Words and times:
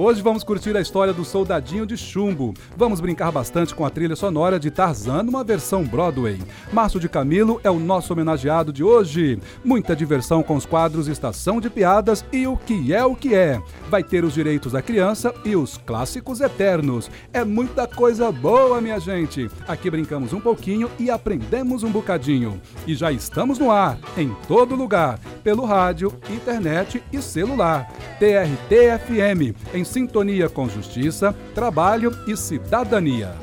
Hoje 0.00 0.22
vamos 0.22 0.44
curtir 0.44 0.76
a 0.76 0.80
história 0.80 1.12
do 1.12 1.24
Soldadinho 1.24 1.84
de 1.84 1.96
Chumbo. 1.96 2.54
Vamos 2.76 3.00
brincar 3.00 3.32
bastante 3.32 3.74
com 3.74 3.84
a 3.84 3.90
trilha 3.90 4.14
sonora 4.14 4.56
de 4.56 4.70
Tarzan, 4.70 5.24
numa 5.24 5.42
versão 5.42 5.82
Broadway. 5.82 6.38
Márcio 6.72 7.00
de 7.00 7.08
Camilo 7.08 7.60
é 7.64 7.70
o 7.70 7.80
nosso 7.80 8.12
homenageado 8.12 8.72
de 8.72 8.84
hoje. 8.84 9.40
Muita 9.64 9.96
diversão 9.96 10.40
com 10.40 10.54
os 10.54 10.64
quadros 10.64 11.08
Estação 11.08 11.60
de 11.60 11.68
Piadas 11.68 12.24
e 12.32 12.46
O 12.46 12.56
Que 12.56 12.94
É 12.94 13.04
O 13.04 13.16
Que 13.16 13.34
É. 13.34 13.60
Vai 13.90 14.04
ter 14.04 14.22
os 14.22 14.34
direitos 14.34 14.70
da 14.70 14.80
criança 14.80 15.34
e 15.44 15.56
os 15.56 15.76
clássicos 15.78 16.40
eternos. 16.40 17.10
É 17.32 17.42
muita 17.44 17.84
coisa 17.88 18.30
boa, 18.30 18.80
minha 18.80 19.00
gente. 19.00 19.50
Aqui 19.66 19.90
brincamos 19.90 20.32
um 20.32 20.38
pouquinho 20.38 20.88
e 20.96 21.10
aprendemos 21.10 21.82
um 21.82 21.90
bocadinho. 21.90 22.62
E 22.86 22.94
já 22.94 23.10
estamos 23.10 23.58
no 23.58 23.72
ar, 23.72 23.98
em 24.16 24.32
todo 24.46 24.76
lugar, 24.76 25.18
pelo 25.42 25.64
rádio, 25.64 26.14
internet 26.30 27.02
e 27.12 27.20
celular. 27.20 27.92
TRT-FM, 28.20 29.56
em 29.74 29.87
sintonia 29.88 30.48
com 30.48 30.68
justiça, 30.68 31.34
trabalho 31.54 32.12
e 32.26 32.36
cidadania. 32.36 33.34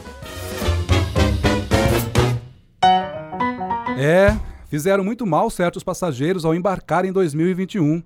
É, 3.98 4.38
fizeram 4.70 5.04
muito 5.04 5.26
mal 5.26 5.50
certos 5.50 5.84
passageiros 5.84 6.46
ao 6.46 6.54
embarcar 6.54 7.04
em 7.04 7.12
2021. 7.12 8.04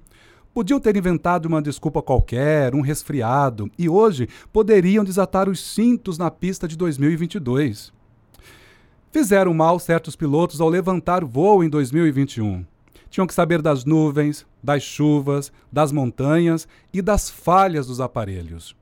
Podiam 0.53 0.79
ter 0.79 0.95
inventado 0.95 1.47
uma 1.47 1.61
desculpa 1.61 2.01
qualquer, 2.01 2.73
um 2.73 2.81
resfriado, 2.81 3.69
e 3.77 3.89
hoje 3.89 4.29
poderiam 4.53 5.03
desatar 5.03 5.49
os 5.49 5.59
cintos 5.73 6.17
na 6.17 6.31
pista 6.31 6.67
de 6.67 6.77
2022. 6.77 7.91
Fizeram 9.11 9.53
mal 9.53 9.79
certos 9.79 10.15
pilotos 10.15 10.61
ao 10.61 10.69
levantar 10.69 11.25
voo 11.25 11.63
em 11.63 11.69
2021. 11.69 12.65
Tinham 13.09 13.25
que 13.25 13.33
saber 13.33 13.61
das 13.61 13.85
nuvens, 13.85 14.45
das 14.63 14.83
chuvas, 14.83 15.51
das 15.71 15.91
montanhas 15.91 16.67
e 16.93 17.01
das 17.01 17.29
falhas 17.29 17.87
dos 17.87 17.99
aparelhos. 17.99 18.75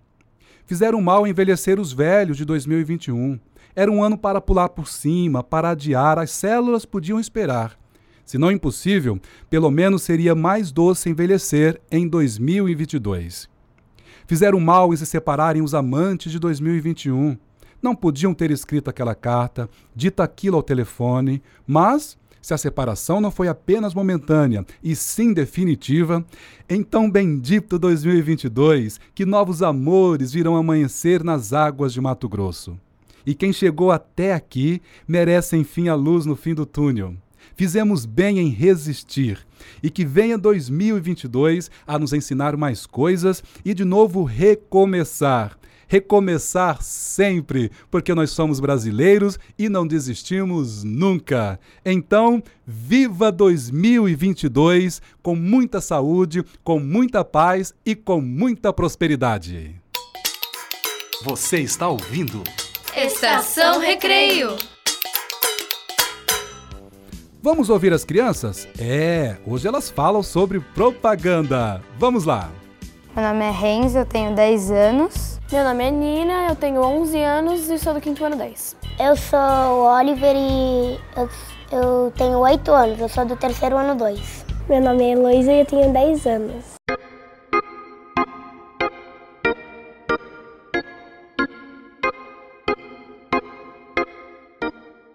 Fizeram 0.66 1.02
mal 1.02 1.26
envelhecer 1.26 1.80
os 1.80 1.94
velhos 1.94 2.36
de 2.36 2.44
2021. 2.44 3.40
Era 3.76 3.92
um 3.92 4.04
ano 4.04 4.18
para 4.18 4.42
pular 4.42 4.70
por 4.70 4.88
cima, 4.88 5.44
para 5.44 5.70
adiar, 5.70 6.20
as 6.20 6.32
células 6.32 6.84
podiam 6.84 7.20
esperar. 7.20 7.78
Se 8.26 8.38
não 8.38 8.52
impossível, 8.52 9.18
pelo 9.50 9.72
menos 9.72 10.02
seria 10.02 10.36
mais 10.36 10.70
doce 10.70 11.10
envelhecer 11.10 11.80
em 11.90 12.06
2022. 12.06 13.48
Fizeram 14.28 14.60
mal 14.60 14.94
em 14.94 14.98
se 14.98 15.06
separarem 15.06 15.62
os 15.62 15.74
amantes 15.74 16.34
de 16.34 16.38
2021. 16.38 17.38
Não 17.82 17.96
podiam 17.96 18.34
ter 18.34 18.52
escrito 18.52 18.90
aquela 18.90 19.16
carta, 19.16 19.70
dito 19.96 20.22
aquilo 20.22 20.58
ao 20.58 20.64
telefone, 20.64 21.42
mas 21.66 22.18
se 22.48 22.54
a 22.54 22.58
separação 22.58 23.20
não 23.20 23.30
foi 23.30 23.50
apenas 23.50 23.94
momentânea 23.94 24.66
e 24.82 24.96
sim 24.96 25.34
definitiva, 25.34 26.26
então 26.70 27.12
bendito 27.12 27.78
2022, 27.78 29.02
que 29.14 29.26
novos 29.26 29.62
amores 29.62 30.32
virão 30.32 30.56
amanhecer 30.56 31.26
nas 31.26 31.52
águas 31.52 31.92
de 31.92 32.00
Mato 32.00 32.30
Grosso. 32.30 32.80
E 33.26 33.36
quem 33.36 33.52
chegou 33.52 33.92
até 33.92 34.34
aqui 34.34 34.82
merece 35.06 35.58
enfim 35.58 35.90
a 35.90 35.94
luz 35.96 36.26
no 36.26 36.38
fim 36.38 36.54
do 36.54 36.66
túnel. 36.66 37.16
Fizemos 37.54 38.06
bem 38.06 38.40
em 38.40 38.48
resistir 38.48 39.46
e 39.84 39.90
que 39.90 40.06
venha 40.06 40.38
2022 40.38 41.70
a 41.86 42.00
nos 42.00 42.14
ensinar 42.14 42.56
mais 42.56 42.86
coisas 42.86 43.44
e 43.66 43.74
de 43.74 43.84
novo 43.84 44.24
recomeçar 44.24 45.60
recomeçar 45.88 46.82
sempre, 46.82 47.72
porque 47.90 48.14
nós 48.14 48.32
somos 48.32 48.60
brasileiros 48.60 49.40
e 49.58 49.70
não 49.70 49.88
desistimos 49.88 50.84
nunca. 50.84 51.60
Então, 51.86 52.44
viva 52.66 53.32
2022 53.32 55.02
com 55.22 55.36
muita 55.36 55.82
saúde, 55.82 56.44
com 56.64 56.80
muita 56.80 57.24
paz 57.24 57.74
e 57.86 57.96
com 57.96 58.22
muita 58.22 58.72
prosperidade. 58.74 59.76
Você 61.24 61.60
está 61.60 61.88
ouvindo? 61.88 62.44
Estação 62.96 63.80
Recreio. 63.80 64.56
Vamos 67.42 67.70
ouvir 67.70 67.94
as 67.94 68.04
crianças? 68.04 68.68
É, 68.78 69.38
hoje 69.46 69.68
elas 69.68 69.90
falam 69.90 70.22
sobre 70.22 70.60
propaganda. 70.60 71.82
Vamos 71.98 72.26
lá. 72.26 72.52
Meu 73.16 73.26
nome 73.26 73.46
é 73.46 73.52
Renzo, 73.52 74.00
eu 74.00 74.06
tenho 74.06 74.36
10 74.36 74.72
anos. 74.72 75.37
Meu 75.50 75.64
nome 75.64 75.82
é 75.86 75.92
Nina, 75.92 76.50
eu 76.50 76.58
tenho 76.58 76.82
11 76.82 77.24
anos 77.24 77.70
e 77.70 77.80
sou 77.80 77.94
do 77.94 78.02
quinto 78.02 78.22
ano 78.26 78.36
10. 78.36 78.76
Eu 79.00 79.16
sou 79.16 79.86
Oliver 79.86 80.36
e 80.36 81.00
eu, 81.16 81.30
eu 81.72 82.12
tenho 82.18 82.40
8 82.40 82.70
anos, 82.70 83.00
eu 83.00 83.08
sou 83.08 83.26
do 83.26 83.38
terceiro 83.38 83.78
ano 83.78 83.96
2. 83.96 84.46
Meu 84.68 84.82
nome 84.82 85.04
é 85.06 85.12
Heloísa 85.14 85.54
e 85.54 85.60
eu 85.62 85.66
tenho 85.66 85.94
10 85.94 86.26
anos. 86.28 86.66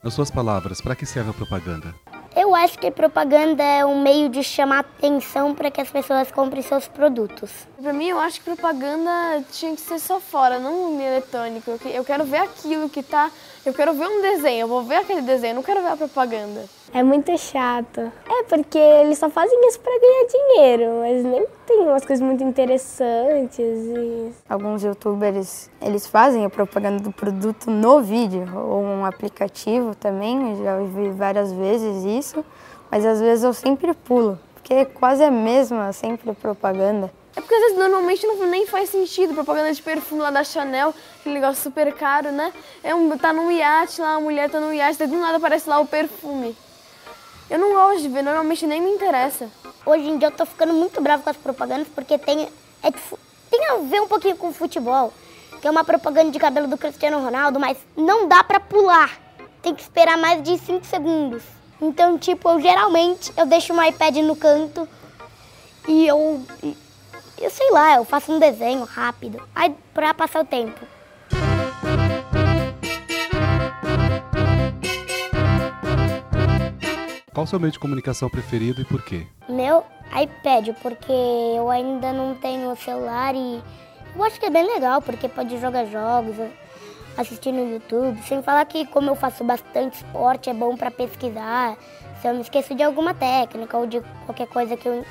Nas 0.03 0.15
suas 0.15 0.31
palavras, 0.31 0.81
para 0.81 0.97
que 0.97 1.05
serve 1.05 1.29
a 1.29 1.35
propaganda? 1.35 1.95
Eu 2.53 2.57
acho 2.57 2.79
que 2.79 2.91
propaganda 2.91 3.65
é 3.65 3.83
um 3.83 4.03
meio 4.03 4.29
de 4.29 4.45
chamar 4.45 4.81
atenção 4.81 5.55
para 5.55 5.71
que 5.71 5.81
as 5.81 5.89
pessoas 5.89 6.31
comprem 6.31 6.61
seus 6.61 6.87
produtos. 6.87 7.51
Pra 7.81 7.95
mim, 7.95 8.09
eu 8.09 8.21
acho 8.21 8.41
que 8.41 8.45
propaganda 8.45 9.43
tinha 9.51 9.75
que 9.75 9.81
ser 9.81 9.99
só 9.99 10.21
fora, 10.21 10.59
não 10.59 10.93
no 10.93 11.01
eletrônico. 11.01 11.71
Eu 11.87 12.05
quero 12.05 12.25
ver 12.25 12.43
aquilo 12.43 12.91
que 12.91 13.03
tá. 13.03 13.31
Eu 13.65 13.73
quero 13.73 13.95
ver 13.95 14.07
um 14.07 14.21
desenho, 14.21 14.61
eu 14.61 14.69
vou 14.69 14.83
ver 14.83 14.97
aquele 14.97 15.23
desenho, 15.23 15.53
eu 15.53 15.55
não 15.57 15.63
quero 15.63 15.81
ver 15.81 15.93
a 15.93 15.97
propaganda. 15.97 16.69
É 16.95 17.03
muito 17.03 17.37
chato. 17.39 18.01
É 18.01 18.43
porque 18.43 18.77
eles 18.77 19.17
só 19.17 19.31
fazem 19.31 19.59
isso 19.67 19.81
pra 19.81 19.93
ganhar 19.99 20.27
dinheiro, 20.27 21.01
mas 21.01 21.25
nem 21.25 21.47
tem 21.67 21.81
umas 21.81 22.05
coisas 22.05 22.25
muito 22.25 22.45
interessantes 22.45 23.59
e 23.59 24.31
Alguns 24.47 24.85
youtubers, 24.85 25.71
eles 25.81 26.07
fazem 26.07 26.45
a 26.45 26.51
propaganda 26.51 27.03
do 27.03 27.11
produto 27.11 27.71
no 27.71 28.03
vídeo, 28.03 28.47
ou 28.55 28.83
um 28.83 29.07
aplicativo 29.07 29.95
também, 29.95 30.59
eu 30.59 30.65
já 30.65 30.79
vi 30.81 31.09
várias 31.09 31.51
vezes 31.51 32.05
isso, 32.05 32.45
mas 32.91 33.07
às 33.07 33.21
vezes 33.21 33.43
eu 33.43 33.55
sempre 33.55 33.95
pulo, 33.95 34.39
porque 34.53 34.75
é 34.75 34.85
quase 34.85 35.25
a 35.25 35.31
mesma 35.31 35.95
sempre 35.95 36.35
propaganda. 36.35 37.11
É 37.35 37.41
porque 37.41 37.55
às 37.55 37.61
vezes 37.63 37.79
normalmente 37.79 38.27
não, 38.27 38.47
nem 38.47 38.67
faz 38.67 38.91
sentido. 38.91 39.33
Propaganda 39.33 39.73
de 39.73 39.81
perfume 39.81 40.21
lá 40.21 40.31
da 40.31 40.45
Chanel, 40.45 40.95
aquele 41.19 41.37
negócio 41.37 41.63
super 41.63 41.91
caro, 41.95 42.31
né? 42.31 42.53
É 42.85 42.95
um, 42.95 43.17
tá 43.17 43.33
num 43.33 43.51
iate 43.51 44.03
lá, 44.03 44.17
a 44.17 44.21
mulher 44.21 44.51
tá 44.51 44.61
num 44.61 44.75
iate, 44.75 44.99
daí 44.99 45.09
do 45.09 45.17
nada 45.17 45.39
aparece 45.39 45.67
lá 45.67 45.81
o 45.81 45.87
perfume. 45.87 46.55
Eu 47.53 47.59
não 47.59 47.75
gosto 47.75 48.01
de 48.01 48.09
ver, 48.09 48.23
normalmente 48.23 48.67
nem 48.67 48.81
me 48.81 48.93
interessa. 48.93 49.47
Hoje 49.85 50.09
em 50.09 50.17
dia 50.17 50.29
eu 50.29 50.33
tô 50.33 50.47
ficando 50.47 50.73
muito 50.73 51.03
bravo 51.03 51.23
com 51.23 51.29
as 51.29 51.37
propagandas 51.37 51.87
porque 51.89 52.17
tem, 52.17 52.49
é 52.83 52.91
tem 53.51 53.69
a 53.69 53.75
ver 53.77 54.01
um 54.01 54.09
pouquinho 54.09 54.39
com 54.39 54.51
futebol. 54.55 55.13
Que 55.61 55.69
é 55.69 55.71
uma 55.71 55.85
propaganda 55.85 56.31
de 56.31 56.39
cabelo 56.39 56.67
do 56.67 56.79
Cristiano 56.79 57.23
Ronaldo, 57.23 57.61
mas 57.61 57.77
não 57.95 58.27
dá 58.27 58.43
pra 58.43 58.59
pular. 58.59 59.21
Tem 59.61 59.75
que 59.75 59.83
esperar 59.83 60.17
mais 60.17 60.43
de 60.43 60.57
5 60.57 60.87
segundos. 60.87 61.43
Então, 61.79 62.17
tipo, 62.17 62.49
eu 62.49 62.59
geralmente 62.59 63.31
eu 63.37 63.45
deixo 63.45 63.75
o 63.75 63.85
iPad 63.85 64.17
no 64.17 64.35
canto 64.35 64.89
e 65.87 66.07
eu, 66.07 66.43
eu 67.39 67.51
sei 67.51 67.71
lá, 67.71 67.97
eu 67.97 68.05
faço 68.07 68.33
um 68.33 68.39
desenho 68.39 68.85
rápido, 68.85 69.47
aí 69.55 69.77
pra 69.93 70.15
passar 70.15 70.41
o 70.41 70.47
tempo. 70.47 70.81
Qual 77.33 77.45
o 77.45 77.47
seu 77.47 77.59
meio 77.59 77.73
de 77.73 77.79
comunicação 77.79 78.29
preferido 78.29 78.83
e 78.83 78.85
por 78.85 79.03
quê? 79.03 79.27
Meu 79.49 79.83
iPad, 80.15 80.69
porque 80.83 81.11
eu 81.11 81.71
ainda 81.71 82.13
não 82.13 82.35
tenho 82.35 82.77
celular 82.77 83.35
e 83.35 83.63
eu 84.15 84.23
acho 84.23 84.39
que 84.39 84.45
é 84.45 84.51
bem 84.51 84.67
legal, 84.67 85.01
porque 85.01 85.27
pode 85.29 85.59
jogar 85.59 85.87
jogos. 85.87 86.37
assistir 87.17 87.51
no 87.51 87.73
YouTube. 87.73 88.21
Sem 88.23 88.43
falar 88.43 88.65
que 88.67 88.87
como 88.87 89.09
eu 89.09 89.15
faço 89.15 89.45
bastante 89.45 89.95
esporte, 89.95 90.51
é 90.51 90.55
bom 90.55 90.77
para 90.77 90.91
pesquisar. 90.91 91.79
Se 92.21 92.29
eu 92.29 92.35
me 92.35 92.43
esqueço 92.43 92.75
de 92.75 92.83
alguma 92.83 93.15
técnica 93.15 93.79
ou 93.79 93.87
de 93.87 94.03
qualquer 94.27 94.49
coisa 94.49 94.77
que, 94.77 94.87
eu, 94.87 95.03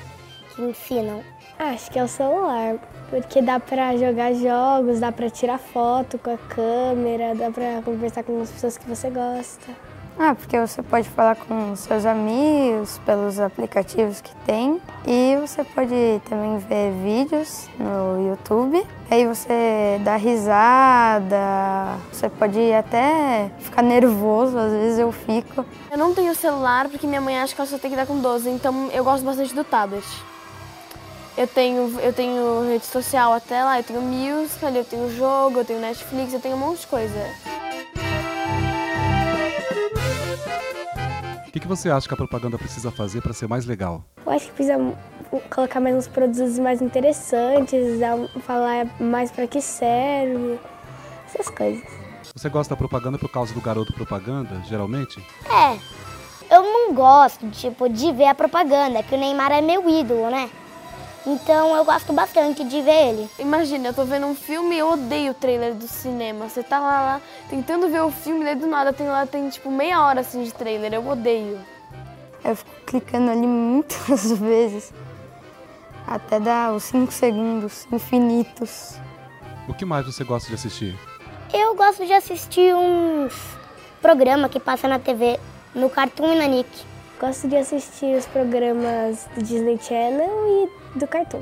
que 0.54 0.62
ensinam. 0.62 1.24
Acho 1.58 1.90
que 1.90 1.98
é 1.98 2.04
o 2.04 2.08
celular, 2.08 2.78
porque 3.10 3.42
dá 3.42 3.58
pra 3.58 3.96
jogar 3.96 4.32
jogos, 4.32 5.00
dá 5.00 5.10
pra 5.10 5.28
tirar 5.28 5.58
foto 5.58 6.18
com 6.18 6.30
a 6.30 6.38
câmera, 6.38 7.34
dá 7.34 7.50
pra 7.50 7.82
conversar 7.82 8.22
com 8.22 8.40
as 8.40 8.50
pessoas 8.50 8.78
que 8.78 8.88
você 8.88 9.10
gosta. 9.10 9.91
Ah, 10.18 10.34
porque 10.34 10.58
você 10.60 10.82
pode 10.82 11.08
falar 11.08 11.36
com 11.36 11.74
seus 11.74 12.04
amigos 12.04 12.98
pelos 13.04 13.40
aplicativos 13.40 14.20
que 14.20 14.34
tem 14.46 14.80
e 15.06 15.36
você 15.40 15.64
pode 15.64 16.20
também 16.28 16.58
ver 16.58 16.92
vídeos 17.02 17.68
no 17.78 18.28
YouTube. 18.28 18.86
Aí 19.10 19.26
você 19.26 20.00
dá 20.04 20.16
risada, 20.16 21.98
você 22.10 22.28
pode 22.28 22.72
até 22.72 23.50
ficar 23.58 23.82
nervoso, 23.82 24.56
às 24.56 24.72
vezes 24.72 24.98
eu 24.98 25.10
fico. 25.10 25.64
Eu 25.90 25.98
não 25.98 26.14
tenho 26.14 26.34
celular 26.34 26.88
porque 26.88 27.06
minha 27.06 27.20
mãe 27.20 27.38
acha 27.38 27.54
que 27.54 27.60
ela 27.60 27.68
só 27.68 27.78
tem 27.78 27.90
que 27.90 27.96
dar 27.96 28.06
com 28.06 28.20
12, 28.20 28.48
então 28.50 28.90
eu 28.92 29.02
gosto 29.02 29.24
bastante 29.24 29.54
do 29.54 29.64
tablet. 29.64 30.06
Eu 31.36 31.46
tenho, 31.46 31.98
eu 32.00 32.12
tenho 32.12 32.68
rede 32.68 32.84
social 32.84 33.32
até 33.32 33.64
lá, 33.64 33.78
eu 33.80 33.84
tenho 33.84 34.02
musical, 34.02 34.70
eu 34.70 34.84
tenho 34.84 35.10
jogo, 35.16 35.60
eu 35.60 35.64
tenho 35.64 35.80
Netflix, 35.80 36.34
eu 36.34 36.40
tenho 36.40 36.56
um 36.56 36.58
monte 36.58 36.80
de 36.80 36.86
coisa. 36.86 37.18
O 41.52 41.60
que, 41.60 41.60
que 41.60 41.68
você 41.68 41.90
acha 41.90 42.08
que 42.08 42.14
a 42.14 42.16
propaganda 42.16 42.56
precisa 42.56 42.90
fazer 42.90 43.20
para 43.20 43.34
ser 43.34 43.46
mais 43.46 43.66
legal? 43.66 44.02
Eu 44.24 44.32
acho 44.32 44.46
que 44.46 44.52
precisa 44.52 44.78
colocar 45.50 45.80
mais 45.80 45.94
uns 45.94 46.08
produtos 46.08 46.58
mais 46.58 46.80
interessantes, 46.80 48.00
falar 48.46 48.86
mais 48.98 49.30
pra 49.30 49.46
que 49.46 49.60
serve, 49.60 50.58
essas 51.26 51.50
coisas. 51.50 51.84
Você 52.34 52.48
gosta 52.48 52.74
da 52.74 52.78
propaganda 52.78 53.18
por 53.18 53.30
causa 53.30 53.52
do 53.52 53.60
garoto 53.60 53.92
propaganda, 53.92 54.62
geralmente? 54.66 55.22
É, 55.46 56.56
eu 56.56 56.62
não 56.62 56.94
gosto, 56.94 57.46
tipo, 57.50 57.86
de 57.86 58.10
ver 58.12 58.28
a 58.28 58.34
propaganda, 58.34 59.02
que 59.02 59.14
o 59.14 59.18
Neymar 59.18 59.52
é 59.52 59.60
meu 59.60 59.86
ídolo, 59.90 60.30
né? 60.30 60.48
Então 61.24 61.76
eu 61.76 61.84
gosto 61.84 62.12
bastante 62.12 62.64
de 62.64 62.82
ver 62.82 63.08
ele. 63.08 63.30
Imagina, 63.38 63.88
eu 63.88 63.94
tô 63.94 64.04
vendo 64.04 64.26
um 64.26 64.34
filme 64.34 64.74
e 64.74 64.78
eu 64.78 64.90
odeio 64.90 65.30
o 65.30 65.34
trailer 65.34 65.74
do 65.74 65.86
cinema. 65.86 66.48
Você 66.48 66.62
tá 66.62 66.80
lá, 66.80 67.00
lá 67.00 67.20
tentando 67.48 67.88
ver 67.88 68.02
o 68.02 68.10
filme, 68.10 68.44
daí 68.44 68.56
do 68.56 68.66
nada 68.66 68.92
tem 68.92 69.06
lá, 69.06 69.24
tem 69.24 69.48
tipo 69.48 69.70
meia 69.70 70.02
hora 70.02 70.20
assim 70.20 70.42
de 70.42 70.52
trailer, 70.52 70.92
eu 70.92 71.06
odeio. 71.06 71.60
Eu 72.44 72.56
fico 72.56 72.70
clicando 72.86 73.30
ali 73.30 73.46
muitas 73.46 74.32
vezes, 74.36 74.92
até 76.06 76.40
dar 76.40 76.72
os 76.72 76.82
5 76.84 77.12
segundos 77.12 77.86
infinitos. 77.92 78.96
O 79.68 79.74
que 79.74 79.84
mais 79.84 80.04
você 80.04 80.24
gosta 80.24 80.48
de 80.48 80.56
assistir? 80.56 80.98
Eu 81.54 81.76
gosto 81.76 82.04
de 82.04 82.12
assistir 82.12 82.74
uns 82.74 83.32
programas 84.00 84.50
que 84.50 84.58
passa 84.58 84.88
na 84.88 84.98
TV, 84.98 85.38
no 85.72 85.88
Cartoon 85.88 86.32
e 86.32 86.38
na 86.38 86.48
Nick. 86.48 86.91
Gosto 87.22 87.46
de 87.46 87.54
assistir 87.54 88.16
os 88.16 88.26
programas 88.26 89.28
do 89.36 89.44
Disney 89.44 89.78
Channel 89.80 90.28
e 90.48 90.98
do 90.98 91.06
Cartoon. 91.06 91.40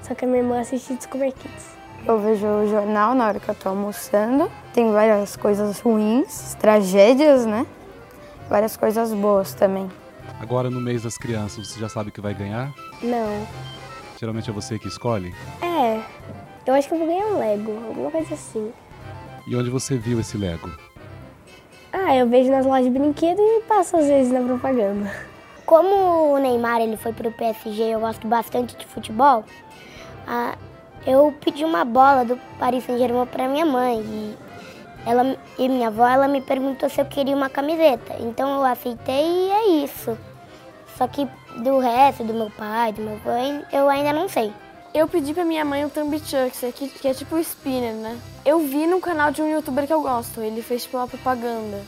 Só 0.00 0.14
que 0.14 0.24
a 0.24 0.26
minha 0.26 0.40
irmã 0.40 0.58
assiste 0.58 0.94
Discover 0.94 1.34
Kids. 1.34 1.66
Eu 2.06 2.18
vejo 2.18 2.46
o 2.46 2.66
jornal 2.66 3.14
na 3.14 3.26
hora 3.26 3.38
que 3.38 3.46
eu 3.46 3.54
tô 3.54 3.68
almoçando. 3.68 4.50
Tem 4.72 4.90
várias 4.90 5.36
coisas 5.36 5.80
ruins, 5.80 6.54
tragédias, 6.54 7.44
né? 7.44 7.66
Várias 8.48 8.74
coisas 8.74 9.12
boas 9.12 9.52
também. 9.52 9.86
Agora 10.40 10.70
no 10.70 10.80
mês 10.80 11.02
das 11.02 11.18
crianças, 11.18 11.68
você 11.68 11.78
já 11.78 11.90
sabe 11.90 12.08
o 12.08 12.12
que 12.12 12.22
vai 12.22 12.32
ganhar? 12.32 12.72
Não. 13.02 13.46
Geralmente 14.18 14.48
é 14.48 14.52
você 14.54 14.78
que 14.78 14.88
escolhe? 14.88 15.34
É, 15.60 16.00
eu 16.64 16.72
acho 16.72 16.88
que 16.88 16.94
eu 16.94 16.98
vou 17.00 17.06
ganhar 17.06 17.26
um 17.26 17.38
Lego, 17.38 17.72
alguma 17.86 18.10
coisa 18.10 18.32
assim. 18.32 18.72
E 19.46 19.54
onde 19.54 19.68
você 19.68 19.98
viu 19.98 20.18
esse 20.18 20.38
Lego? 20.38 20.70
Ah, 21.92 22.16
eu 22.16 22.26
vejo 22.26 22.50
nas 22.50 22.64
lojas 22.64 22.84
de 22.84 22.90
brinquedo 22.90 23.38
e 23.38 23.60
passo 23.68 23.96
às 23.96 24.06
vezes 24.06 24.32
na 24.32 24.40
propaganda. 24.40 25.12
Como 25.66 26.34
o 26.34 26.38
Neymar 26.38 26.80
ele 26.80 26.96
foi 26.96 27.12
pro 27.12 27.30
PSG, 27.30 27.82
eu 27.82 28.00
gosto 28.00 28.26
bastante 28.26 28.76
de 28.76 28.86
futebol. 28.86 29.44
ah, 30.26 30.56
eu 31.06 31.34
pedi 31.44 31.64
uma 31.64 31.84
bola 31.84 32.24
do 32.24 32.38
Paris 32.58 32.84
Saint-Germain 32.84 33.26
para 33.26 33.48
minha 33.48 33.66
mãe 33.66 33.98
e 34.00 34.36
ela 35.04 35.36
e 35.58 35.68
minha 35.68 35.88
avó 35.88 36.06
ela 36.06 36.28
me 36.28 36.40
perguntou 36.40 36.88
se 36.88 37.00
eu 37.00 37.04
queria 37.04 37.36
uma 37.36 37.50
camiseta. 37.50 38.14
Então 38.20 38.54
eu 38.54 38.64
aceitei 38.64 39.24
e 39.24 39.50
é 39.50 39.84
isso. 39.84 40.16
Só 40.96 41.06
que 41.08 41.28
do 41.58 41.78
resto, 41.78 42.24
do 42.24 42.32
meu 42.32 42.50
pai, 42.50 42.92
do 42.92 43.02
meu 43.02 43.18
pai, 43.18 43.64
eu 43.72 43.88
ainda 43.88 44.12
não 44.12 44.28
sei. 44.28 44.52
Eu 44.94 45.08
pedi 45.08 45.34
pra 45.34 45.44
minha 45.44 45.64
mãe 45.64 45.84
o 45.84 45.90
Thumb 45.90 46.18
Chucks, 46.18 46.60
que, 46.74 46.88
que 46.88 47.08
é 47.08 47.14
tipo 47.14 47.34
o 47.34 47.40
spinner, 47.40 47.94
né? 47.94 48.18
Eu 48.44 48.58
vi 48.60 48.86
no 48.86 49.00
canal 49.00 49.30
de 49.30 49.40
um 49.40 49.48
youtuber 49.50 49.86
que 49.86 49.92
eu 49.92 50.02
gosto, 50.02 50.40
ele 50.40 50.62
fez 50.62 50.82
tipo 50.84 50.96
uma 50.96 51.06
propaganda. 51.06 51.80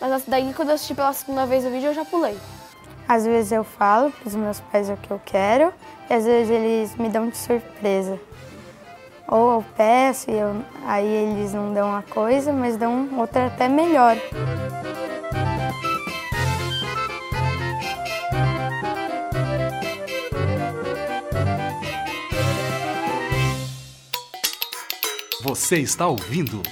Mas 0.00 0.24
daí 0.26 0.52
quando 0.54 0.68
eu 0.68 0.74
assisti 0.74 0.94
pela 0.94 1.12
segunda 1.12 1.44
vez 1.46 1.64
o 1.64 1.70
vídeo 1.70 1.88
eu 1.88 1.94
já 1.94 2.04
pulei. 2.04 2.36
Às 3.08 3.24
vezes 3.24 3.52
eu 3.52 3.64
falo 3.64 4.10
para 4.10 4.28
os 4.28 4.34
meus 4.34 4.60
pais 4.60 4.88
o 4.90 4.96
que 4.96 5.10
eu 5.10 5.20
quero 5.24 5.72
e 6.08 6.14
às 6.14 6.24
vezes 6.24 6.50
eles 6.50 6.96
me 6.96 7.08
dão 7.08 7.28
de 7.28 7.36
surpresa. 7.36 8.18
Ou 9.28 9.54
eu 9.54 9.64
peço 9.76 10.30
e 10.30 10.34
eu- 10.38 10.62
aí 10.86 11.06
eles 11.06 11.52
não 11.52 11.72
dão 11.72 11.88
uma 11.90 12.02
coisa, 12.02 12.52
mas 12.52 12.76
dão 12.76 13.08
outra 13.18 13.46
até 13.46 13.68
melhor. 13.68 14.16
Você 25.56 25.78
está 25.78 26.06
ouvindo? 26.06 26.62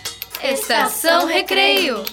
Estação 0.42 1.26
Recreio. 1.26 2.04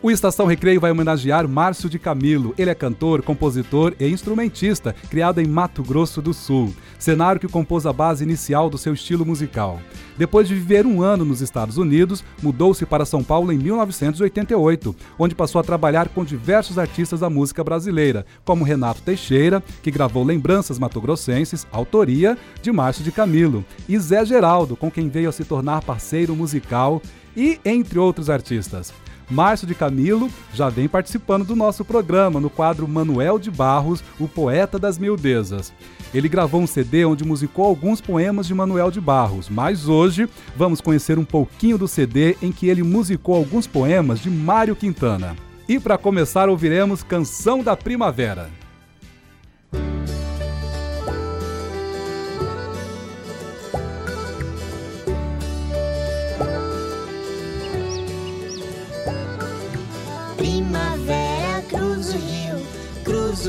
O 0.00 0.12
Estação 0.12 0.46
Recreio 0.46 0.80
vai 0.80 0.92
homenagear 0.92 1.48
Márcio 1.48 1.90
de 1.90 1.98
Camilo. 1.98 2.54
Ele 2.56 2.70
é 2.70 2.74
cantor, 2.74 3.20
compositor 3.20 3.94
e 3.98 4.06
instrumentista, 4.06 4.94
criado 5.10 5.40
em 5.40 5.46
Mato 5.48 5.82
Grosso 5.82 6.22
do 6.22 6.32
Sul, 6.32 6.72
cenário 7.00 7.40
que 7.40 7.48
compôs 7.48 7.84
a 7.84 7.92
base 7.92 8.22
inicial 8.22 8.70
do 8.70 8.78
seu 8.78 8.94
estilo 8.94 9.26
musical. 9.26 9.80
Depois 10.16 10.46
de 10.46 10.54
viver 10.54 10.86
um 10.86 11.02
ano 11.02 11.24
nos 11.24 11.40
Estados 11.40 11.78
Unidos, 11.78 12.22
mudou-se 12.40 12.86
para 12.86 13.04
São 13.04 13.24
Paulo 13.24 13.52
em 13.52 13.58
1988, 13.58 14.94
onde 15.18 15.34
passou 15.34 15.60
a 15.60 15.64
trabalhar 15.64 16.08
com 16.10 16.24
diversos 16.24 16.78
artistas 16.78 17.18
da 17.18 17.28
música 17.28 17.64
brasileira, 17.64 18.24
como 18.44 18.64
Renato 18.64 19.02
Teixeira, 19.02 19.60
que 19.82 19.90
gravou 19.90 20.22
Lembranças 20.22 20.78
Matogrossenses, 20.78 21.66
autoria 21.72 22.38
de 22.62 22.70
Márcio 22.70 23.02
de 23.02 23.10
Camilo, 23.10 23.64
e 23.88 23.98
Zé 23.98 24.24
Geraldo, 24.24 24.76
com 24.76 24.92
quem 24.92 25.08
veio 25.08 25.28
a 25.28 25.32
se 25.32 25.44
tornar 25.44 25.82
parceiro 25.82 26.36
musical, 26.36 27.02
e 27.36 27.58
entre 27.64 27.98
outros 27.98 28.30
artistas. 28.30 28.92
Márcio 29.30 29.66
de 29.66 29.74
Camilo 29.74 30.30
já 30.54 30.68
vem 30.68 30.88
participando 30.88 31.44
do 31.44 31.54
nosso 31.54 31.84
programa 31.84 32.40
no 32.40 32.48
quadro 32.48 32.88
Manuel 32.88 33.38
de 33.38 33.50
Barros, 33.50 34.02
o 34.18 34.26
poeta 34.26 34.78
das 34.78 34.98
miudezas. 34.98 35.72
Ele 36.14 36.28
gravou 36.28 36.60
um 36.60 36.66
CD 36.66 37.04
onde 37.04 37.24
musicou 37.24 37.66
alguns 37.66 38.00
poemas 38.00 38.46
de 38.46 38.54
Manuel 38.54 38.90
de 38.90 39.00
Barros, 39.00 39.48
mas 39.48 39.88
hoje 39.88 40.28
vamos 40.56 40.80
conhecer 40.80 41.18
um 41.18 41.24
pouquinho 41.24 41.76
do 41.76 41.86
CD 41.86 42.36
em 42.40 42.50
que 42.50 42.68
ele 42.68 42.82
musicou 42.82 43.34
alguns 43.34 43.66
poemas 43.66 44.20
de 44.20 44.30
Mário 44.30 44.74
Quintana. 44.74 45.36
E 45.68 45.78
para 45.78 45.98
começar, 45.98 46.48
ouviremos 46.48 47.02
Canção 47.02 47.62
da 47.62 47.76
Primavera. 47.76 48.48
Primavera 48.48 48.67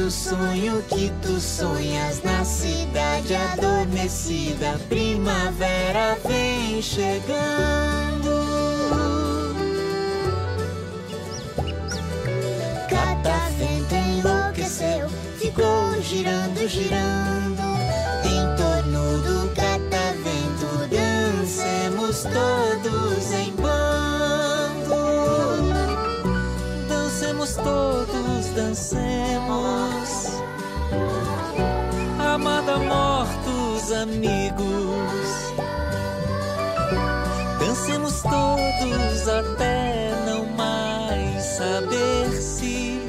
o 0.10 0.12
sonho 0.12 0.82
que 0.90 1.12
tu 1.22 1.40
sonhas 1.40 2.24
na 2.24 2.44
cidade 2.44 3.36
adormecida. 3.36 4.80
Primavera 4.90 6.18
vem 6.28 6.82
chegando. 6.82 7.30
Catavento 12.90 13.94
enlouqueceu, 13.94 15.08
ficou 15.38 16.02
girando, 16.02 16.68
girando. 16.68 17.62
Em 18.26 18.56
torno 18.58 19.20
do 19.22 19.48
catavento 19.54 20.88
dancemos 20.90 22.24
todos 22.24 23.32
em 23.32 23.52
bando. 23.52 24.90
Dancemos 26.88 27.56
todos, 27.58 28.48
dancemos. 28.56 29.99
Amada 32.20 32.78
mortos 32.80 33.92
amigos. 33.92 35.30
Dancemos 37.60 38.22
todos 38.24 39.28
até 39.28 40.12
não 40.26 40.46
mais 40.56 41.44
saber 41.44 42.32
se 42.32 43.02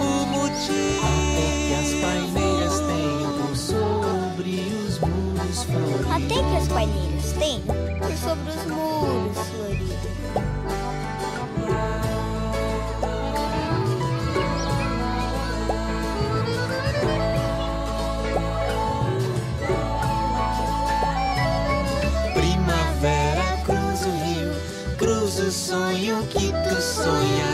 o 0.00 0.26
motivo. 0.26 1.00
Até 1.32 1.48
que 1.66 1.74
as 1.74 1.90
paineiras 2.02 2.80
tenham 2.80 3.32
por 3.38 3.56
sobre 3.56 4.50
os 4.84 4.98
muros 4.98 5.64
floridos. 5.64 6.10
Até 6.10 6.34
que 6.34 6.56
as 6.56 6.68
paineiras 6.68 7.32
têm 7.38 7.60
por 7.62 8.12
sobre 8.18 8.50
os 8.50 8.64
muros 8.66 9.48
floridos. 9.48 9.89
Que 26.28 26.52
tu 26.68 26.82
sonhas 26.82 27.49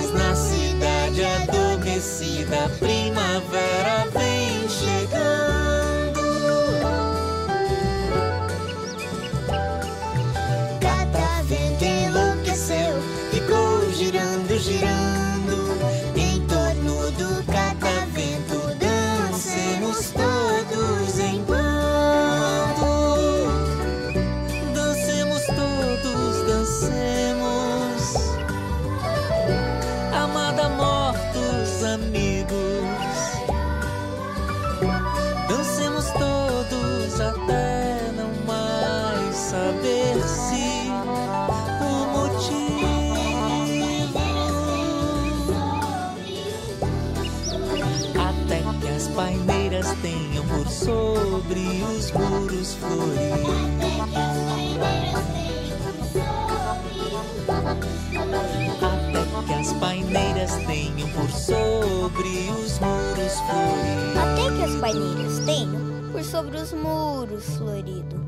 Até 59.26 59.42
que 59.46 59.54
as 59.54 59.72
paineiras 59.74 60.56
tenham 60.66 61.08
por 61.10 61.30
sobre 61.30 62.28
os 62.50 62.78
muros 62.78 63.40
floridos. 63.40 64.16
Até 64.16 64.56
que 64.56 64.62
as 64.64 64.74
paineiras 64.80 65.38
tenham 65.40 66.12
por 66.12 66.22
sobre 66.22 66.56
os 66.56 66.72
muros 66.72 67.56
florido. 67.56 68.26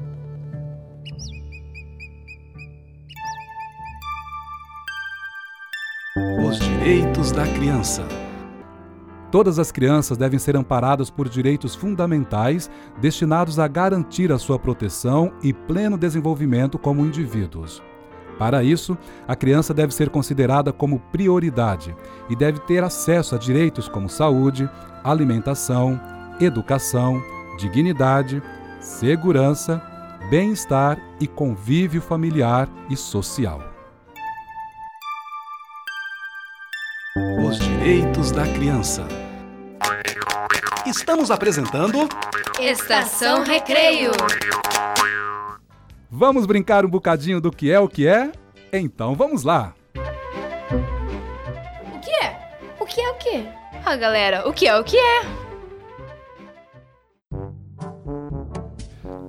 Os 6.44 6.58
direitos 6.58 7.32
da 7.32 7.46
criança. 7.46 8.27
Todas 9.30 9.58
as 9.58 9.70
crianças 9.70 10.16
devem 10.16 10.38
ser 10.38 10.56
amparadas 10.56 11.10
por 11.10 11.28
direitos 11.28 11.74
fundamentais 11.74 12.70
destinados 13.00 13.58
a 13.58 13.68
garantir 13.68 14.32
a 14.32 14.38
sua 14.38 14.58
proteção 14.58 15.32
e 15.42 15.52
pleno 15.52 15.98
desenvolvimento 15.98 16.78
como 16.78 17.04
indivíduos. 17.04 17.82
Para 18.38 18.62
isso, 18.62 18.96
a 19.26 19.34
criança 19.34 19.74
deve 19.74 19.92
ser 19.92 20.08
considerada 20.10 20.72
como 20.72 21.00
prioridade 21.12 21.94
e 22.30 22.36
deve 22.36 22.60
ter 22.60 22.82
acesso 22.84 23.34
a 23.34 23.38
direitos 23.38 23.88
como 23.88 24.08
saúde, 24.08 24.70
alimentação, 25.02 26.00
educação, 26.40 27.20
dignidade, 27.58 28.40
segurança, 28.80 29.82
bem-estar 30.30 30.98
e 31.20 31.26
convívio 31.26 32.00
familiar 32.00 32.68
e 32.88 32.96
social. 32.96 33.60
Os 37.44 37.58
direitos 37.58 38.30
da 38.30 38.46
criança. 38.46 39.17
Estamos 40.88 41.30
apresentando. 41.30 42.08
Estação 42.58 43.44
Recreio. 43.44 44.10
Vamos 46.10 46.46
brincar 46.46 46.82
um 46.86 46.88
bocadinho 46.88 47.42
do 47.42 47.50
que 47.52 47.70
é 47.70 47.78
o 47.78 47.86
que 47.86 48.06
é? 48.06 48.32
Então 48.72 49.14
vamos 49.14 49.42
lá! 49.42 49.74
O 51.94 52.00
que 52.00 52.10
é? 52.10 52.40
O 52.80 52.86
que 52.86 53.02
é 53.02 53.10
o 53.10 53.14
que? 53.16 53.46
Ah, 53.84 53.96
galera, 53.96 54.48
o 54.48 54.52
que 54.54 54.66
é 54.66 54.78
o 54.78 54.82
que 54.82 54.96
é? 54.96 55.20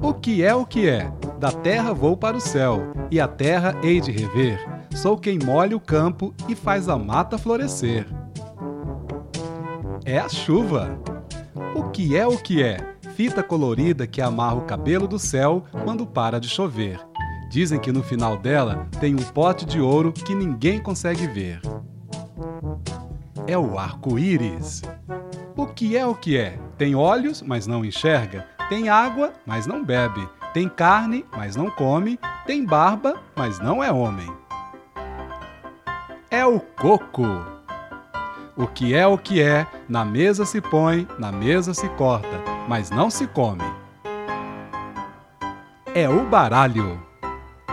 O 0.01 0.13
que 0.13 0.41
é 0.41 0.55
o 0.55 0.65
que 0.65 0.87
é? 0.87 1.11
Da 1.39 1.51
terra 1.51 1.93
vou 1.93 2.15
para 2.15 2.37
o 2.37 2.41
céu, 2.41 2.93
e 3.11 3.19
a 3.19 3.27
terra 3.27 3.75
hei 3.83 3.99
de 3.99 4.11
rever. 4.11 4.65
Sou 4.95 5.17
quem 5.17 5.37
molha 5.37 5.75
o 5.75 5.81
campo 5.81 6.33
e 6.47 6.55
faz 6.55 6.87
a 6.87 6.97
mata 6.97 7.37
florescer. 7.37 8.07
É 10.05 10.17
a 10.17 10.29
chuva. 10.29 10.97
O 11.75 11.89
que 11.89 12.15
é 12.15 12.25
o 12.25 12.37
que 12.37 12.63
é? 12.63 12.77
Fita 13.15 13.43
colorida 13.43 14.07
que 14.07 14.21
amarra 14.21 14.55
o 14.55 14.65
cabelo 14.65 15.07
do 15.07 15.19
céu 15.19 15.63
quando 15.83 16.05
para 16.05 16.39
de 16.39 16.47
chover. 16.47 16.99
Dizem 17.49 17.79
que 17.79 17.91
no 17.91 18.03
final 18.03 18.37
dela 18.37 18.87
tem 18.99 19.13
um 19.13 19.23
pote 19.23 19.65
de 19.65 19.81
ouro 19.81 20.13
que 20.13 20.35
ninguém 20.35 20.79
consegue 20.79 21.27
ver. 21.27 21.61
É 23.47 23.57
o 23.57 23.77
arco-íris. 23.77 24.83
O 25.55 25.65
que 25.65 25.97
é 25.97 26.05
o 26.05 26.15
que 26.15 26.37
é? 26.37 26.59
Tem 26.77 26.95
olhos, 26.95 27.41
mas 27.41 27.67
não 27.67 27.83
enxerga. 27.83 28.47
Tem 28.69 28.87
água, 28.87 29.33
mas 29.45 29.65
não 29.65 29.83
bebe. 29.83 30.27
Tem 30.53 30.69
carne, 30.69 31.25
mas 31.35 31.55
não 31.55 31.69
come. 31.69 32.19
Tem 32.45 32.65
barba, 32.65 33.15
mas 33.35 33.59
não 33.59 33.83
é 33.83 33.91
homem. 33.91 34.31
É 36.31 36.45
o 36.45 36.59
coco. 36.59 37.58
O 38.59 38.67
que 38.67 38.93
é 38.93 39.07
o 39.07 39.17
que 39.17 39.41
é, 39.41 39.65
na 39.87 40.03
mesa 40.03 40.43
se 40.43 40.59
põe, 40.59 41.07
na 41.17 41.31
mesa 41.31 41.73
se 41.73 41.87
corta, 41.91 42.43
mas 42.67 42.89
não 42.89 43.09
se 43.09 43.25
come. 43.25 43.63
É 45.95 46.09
o 46.09 46.25
baralho. 46.25 47.01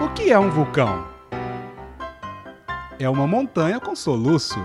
O 0.01 0.09
que 0.11 0.31
é 0.31 0.39
um 0.39 0.49
vulcão? 0.49 1.05
É 3.01 3.09
uma 3.09 3.27
montanha 3.27 3.81
com 3.81 3.97
soluço. 3.97 4.61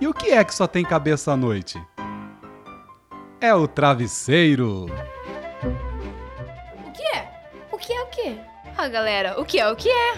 E 0.00 0.08
o 0.08 0.12
que 0.12 0.32
é 0.32 0.42
que 0.42 0.52
só 0.52 0.66
tem 0.66 0.84
cabeça 0.84 1.30
à 1.30 1.36
noite? 1.36 1.80
É 3.40 3.54
o 3.54 3.68
travesseiro. 3.68 4.86
O 6.84 6.90
que 6.90 7.02
é? 7.16 7.30
O 7.70 7.78
que 7.78 7.92
é 7.92 8.02
o 8.02 8.06
que? 8.08 8.40
Ah, 8.76 8.88
galera, 8.88 9.40
o 9.40 9.44
que 9.44 9.60
é 9.60 9.70
o 9.70 9.76
que 9.76 9.88
é? 9.88 10.14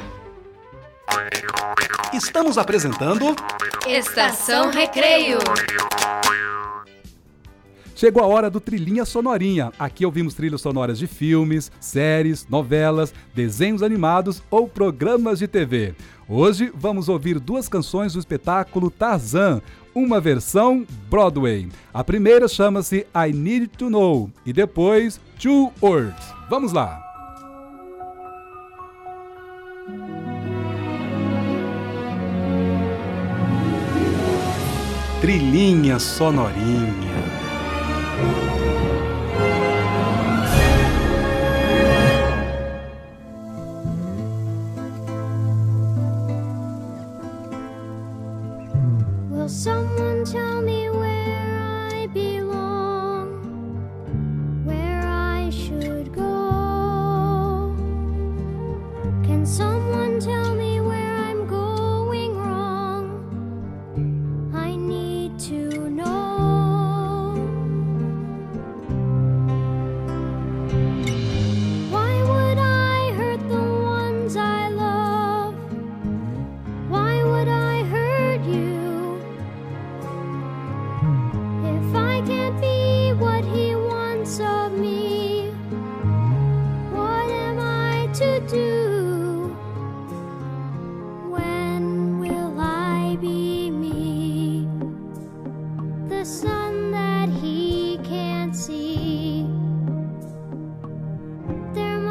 Estamos 2.13 2.59
apresentando. 2.59 3.35
Estação 3.87 4.71
Recreio. 4.71 5.39
Chegou 8.01 8.23
a 8.23 8.27
hora 8.27 8.49
do 8.49 8.61
Trilhinha 8.61 9.05
Sonorinha. 9.05 9.73
Aqui 9.79 10.07
ouvimos 10.07 10.33
trilhas 10.33 10.63
sonoras 10.63 10.99
de 10.99 11.07
filmes, 11.07 11.71
séries, 11.79 12.47
novelas, 12.49 13.13
desenhos 13.35 13.83
animados 13.83 14.43
ou 14.51 14.67
programas 14.67 15.39
de 15.39 15.47
TV. 15.47 15.95
Hoje 16.27 16.73
vamos 16.75 17.11
ouvir 17.11 17.39
duas 17.39 17.69
canções 17.69 18.15
do 18.15 18.19
espetáculo 18.19 18.91
Tarzan, 18.91 19.61
uma 19.95 20.19
versão 20.19 20.87
Broadway. 21.11 21.69
A 21.93 22.03
primeira 22.03 22.49
chama-se 22.49 23.07
I 23.15 23.33
Need 23.35 23.69
to 23.77 23.91
Know 23.91 24.31
e 24.47 24.53
depois 24.53 25.21
Two 25.39 25.71
Words. 25.83 26.25
Vamos 26.49 26.73
lá! 26.73 27.10
Trilhinha 35.21 35.99
sonorinha. 35.99 37.21
Will 49.31 49.49
someone 49.49 50.25
tell 50.25 50.63
me 50.63 50.90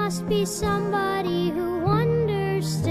must 0.10 0.28
be 0.28 0.44
somebody 0.44 1.52
who 1.52 1.86
understands. 1.86 2.89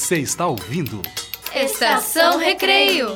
Você 0.00 0.16
está 0.16 0.46
ouvindo? 0.46 1.02
Estação 1.54 2.38
Recreio. 2.38 3.14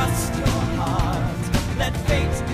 trust 0.00 0.34
your 0.34 0.60
heart. 0.78 1.76
Let 1.76 1.94
fate 2.08 2.49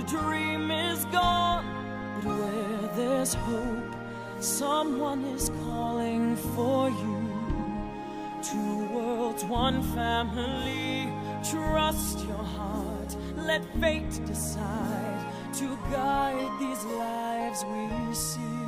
The 0.00 0.06
dream 0.06 0.70
is 0.70 1.04
gone, 1.06 1.62
but 2.24 2.34
where 2.38 2.90
there's 2.96 3.34
hope, 3.34 3.94
someone 4.40 5.26
is 5.26 5.50
calling 5.62 6.36
for 6.36 6.88
you. 6.88 7.18
Two 8.42 8.86
worlds, 8.94 9.44
one 9.44 9.82
family. 9.94 11.12
Trust 11.50 12.24
your 12.26 12.42
heart, 12.56 13.14
let 13.36 13.62
fate 13.78 14.24
decide 14.24 15.34
to 15.56 15.76
guide 15.92 16.50
these 16.58 16.82
lives 16.86 17.62
we 17.66 18.14
see. 18.14 18.59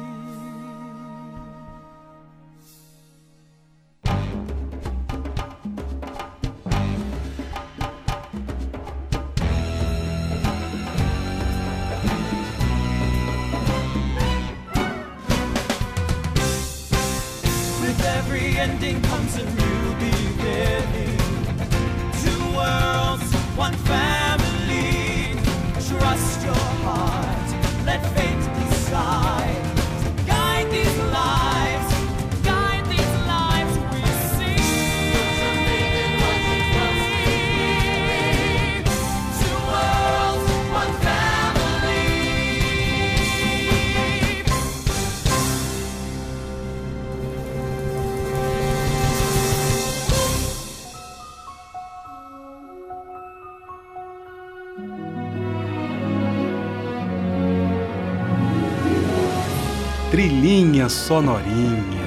Linha 60.42 60.88
Sonorinha. 60.88 62.02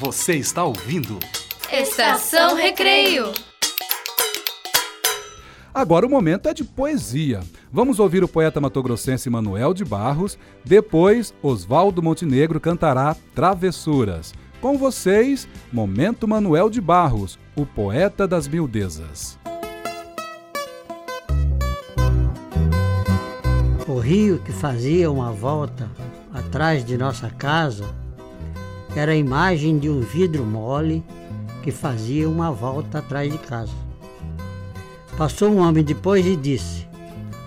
Você 0.00 0.34
está 0.34 0.64
ouvindo? 0.64 1.20
Estação 1.70 2.56
Recreio. 2.56 3.32
Agora 5.72 6.04
o 6.04 6.10
momento 6.10 6.48
é 6.48 6.52
de 6.52 6.64
poesia. 6.64 7.38
Vamos 7.72 8.00
ouvir 8.00 8.24
o 8.24 8.28
poeta 8.28 8.60
matogrossense 8.60 9.30
Manuel 9.30 9.72
de 9.72 9.84
Barros. 9.84 10.36
Depois, 10.64 11.32
Oswaldo 11.40 12.02
Montenegro 12.02 12.58
cantará 12.58 13.16
Travessuras. 13.36 14.34
Com 14.60 14.76
vocês, 14.76 15.46
Momento 15.72 16.26
Manuel 16.26 16.68
de 16.68 16.80
Barros, 16.80 17.38
o 17.54 17.64
poeta 17.64 18.26
das 18.26 18.48
miudezas. 18.48 19.43
Rio 24.04 24.38
que 24.38 24.52
fazia 24.52 25.10
uma 25.10 25.32
volta 25.32 25.90
atrás 26.30 26.84
de 26.84 26.98
nossa 26.98 27.30
casa 27.30 27.86
era 28.94 29.12
a 29.12 29.16
imagem 29.16 29.78
de 29.78 29.88
um 29.88 30.02
vidro 30.02 30.44
mole 30.44 31.02
que 31.62 31.70
fazia 31.70 32.28
uma 32.28 32.52
volta 32.52 32.98
atrás 32.98 33.32
de 33.32 33.38
casa. 33.38 33.72
Passou 35.16 35.48
um 35.48 35.58
homem 35.58 35.82
depois 35.82 36.26
e 36.26 36.36
disse: 36.36 36.86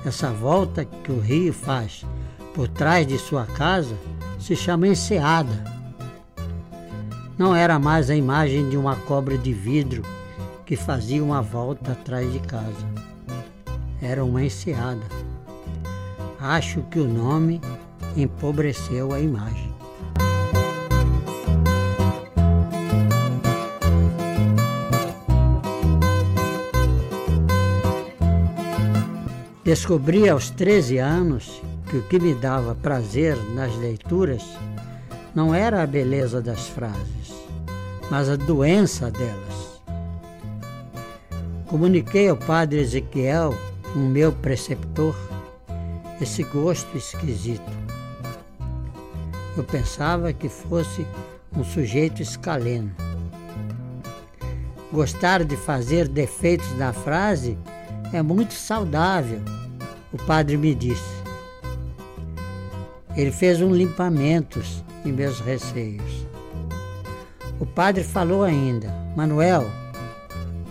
Essa 0.04 0.32
volta 0.32 0.84
que 0.84 1.12
o 1.12 1.20
rio 1.20 1.54
faz 1.54 2.04
por 2.56 2.68
trás 2.68 3.06
de 3.06 3.20
sua 3.20 3.46
casa 3.46 3.96
se 4.40 4.56
chama 4.56 4.88
enseada. 4.88 5.64
Não 7.38 7.56
era 7.56 7.78
mais 7.78 8.10
a 8.10 8.16
imagem 8.16 8.68
de 8.68 8.76
uma 8.76 8.96
cobra 8.96 9.38
de 9.38 9.54
vidro 9.54 10.02
que 10.66 10.76
fazia 10.76 11.24
uma 11.24 11.44
volta 11.44 11.92
atrás 11.92 12.34
de 12.34 12.40
casa. 12.40 12.88
Era 14.02 14.26
uma 14.26 14.44
enseada. 14.44 15.27
Acho 16.40 16.82
que 16.84 17.00
o 17.00 17.08
nome 17.08 17.60
empobreceu 18.16 19.12
a 19.14 19.20
imagem. 19.20 19.74
Descobri 29.64 30.30
aos 30.30 30.50
13 30.52 30.98
anos 31.00 31.62
que 31.90 31.98
o 31.98 32.04
que 32.04 32.20
me 32.20 32.34
dava 32.34 32.74
prazer 32.76 33.36
nas 33.54 33.76
leituras 33.76 34.44
não 35.36 35.54
era 35.54 35.84
a 35.84 35.86
beleza 35.86 36.42
das 36.42 36.68
frases, 36.68 37.34
mas 38.10 38.30
a 38.30 38.36
doença 38.36 39.12
delas. 39.12 39.82
Comuniquei 41.68 42.30
ao 42.30 42.38
padre 42.38 42.80
Ezequiel, 42.80 43.54
um 43.94 44.08
meu 44.08 44.32
preceptor, 44.32 45.16
esse 46.22 46.44
gosto 46.44 46.98
esquisito. 46.98 47.72
Eu 49.56 49.64
pensava 49.64 50.34
que 50.34 50.50
fosse 50.50 51.06
um 51.56 51.64
sujeito 51.64 52.22
escaleno. 52.22 52.92
Gostar 54.92 55.44
de 55.44 55.56
fazer 55.58 56.08
defeitos 56.08 56.72
na 56.78 56.94
frase 56.94 57.58
é 58.14 58.22
muito 58.22 58.54
saudável, 58.54 59.42
o 60.14 60.18
padre 60.18 60.58
me 60.58 60.74
disse. 60.74 61.18
Ele 63.16 63.32
fez 63.32 63.62
um 63.62 63.74
limpamento 63.74 64.62
em 65.04 65.12
meus 65.12 65.40
receios. 65.40 66.26
O 67.60 67.66
padre 67.66 68.04
falou 68.04 68.44
ainda: 68.44 68.94
Manuel, 69.16 69.66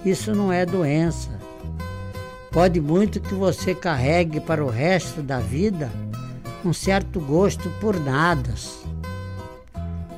isso 0.04 0.34
não 0.34 0.52
é 0.52 0.64
doença. 0.64 1.35
Pode 2.56 2.80
muito 2.80 3.20
que 3.20 3.34
você 3.34 3.74
carregue 3.74 4.40
para 4.40 4.64
o 4.64 4.70
resto 4.70 5.20
da 5.20 5.38
vida 5.38 5.90
um 6.64 6.72
certo 6.72 7.20
gosto 7.20 7.68
por 7.82 8.00
nadas. 8.00 8.82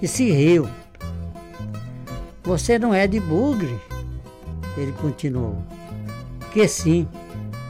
E 0.01 0.07
se 0.07 0.31
riu. 0.31 0.69
Você 2.45 2.79
não 2.79 2.95
é 2.95 3.09
de 3.09 3.19
bugre? 3.19 3.77
Ele 4.77 4.93
continuou. 4.93 5.61
Que 6.53 6.69
sim, 6.69 7.09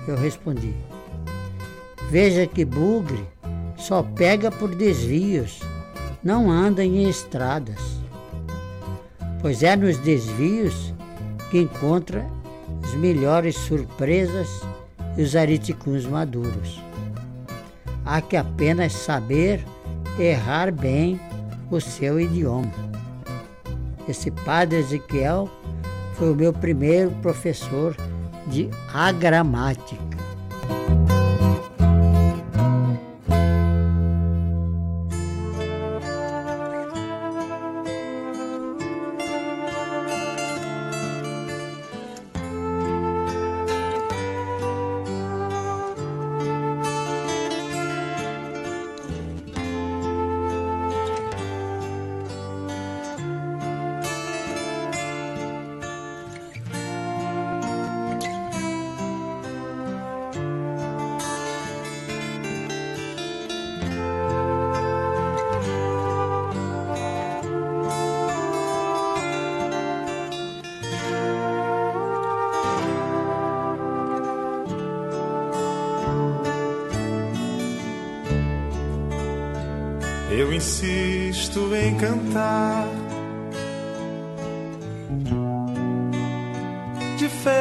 eu 0.07 0.15
respondi. 0.19 0.75
Veja 2.11 2.47
que 2.47 2.63
bugre 2.63 3.27
só 3.75 4.03
pega 4.03 4.51
por 4.51 4.75
desvios, 4.75 5.61
não 6.23 6.51
anda 6.51 6.85
em 6.85 7.09
estradas. 7.09 8.03
Pois 9.41 9.63
é 9.63 9.75
nos 9.75 9.97
desvios 9.97 10.93
que 11.51 11.59
encontra 11.59 12.27
melhores 12.99 13.57
surpresas 13.57 14.49
e 15.17 15.23
os 15.23 15.37
ariticuns 15.37 16.05
maduros. 16.05 16.83
Há 18.05 18.21
que 18.21 18.37
apenas 18.37 18.93
saber 18.93 19.65
errar 20.19 20.73
bem 20.73 21.21
o 21.71 21.81
seu 21.81 22.21
idioma. 22.21 22.73
Esse 24.09 24.31
padre 24.31 24.79
Ezequiel 24.79 25.49
foi 26.15 26.33
o 26.33 26.35
meu 26.35 26.53
primeiro 26.53 27.11
professor 27.23 27.95
de 28.47 28.69
agramática. 28.93 30.28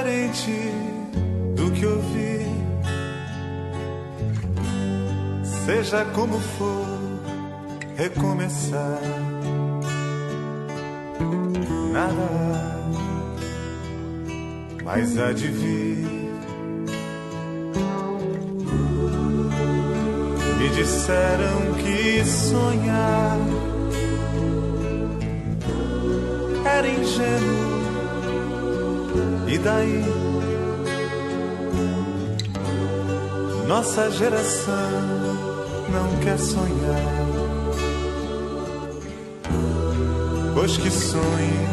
Diferente 0.08 0.72
do 1.54 1.70
que 1.72 1.86
ouvi. 1.86 2.40
Seja 5.66 6.06
como 6.16 6.40
for, 6.40 6.88
recomeçar. 7.98 9.02
Nada 11.92 12.88
mais 14.82 15.18
há 15.18 15.34
de 15.34 15.48
vir. 15.50 16.08
Me 20.58 20.70
disseram 20.70 21.74
que 21.84 22.24
sonhar 22.24 23.38
era 26.66 26.88
ingênuo. 26.88 27.77
E 29.48 29.58
daí? 29.58 30.04
Nossa 33.66 34.12
geração 34.12 34.92
não 35.90 36.20
quer 36.22 36.38
sonhar. 36.38 37.28
Pois 40.54 40.76
que 40.76 40.92
sonhe 40.92 41.68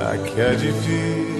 a 0.00 0.16
que 0.16 0.40
há 0.40 0.54
de 0.54 0.70
vir. 0.70 1.36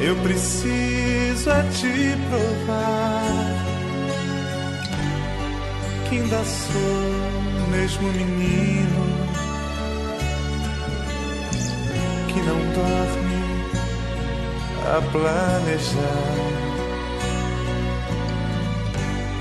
Eu 0.00 0.16
preciso 0.16 1.50
é 1.50 1.62
te 1.70 2.16
provar 2.28 3.22
que 6.08 6.16
ainda 6.16 6.44
sou 6.44 7.70
mesmo 7.70 8.12
menino 8.12 9.21
não 12.46 12.58
dorme 12.72 13.32
a 14.84 15.00
planejar 15.10 16.62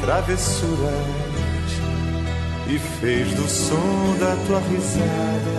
travessuras 0.01 0.91
e 2.67 2.79
fez 2.99 3.33
do 3.33 3.47
som 3.47 4.17
da 4.19 4.35
tua 4.47 4.59
risada 4.59 5.50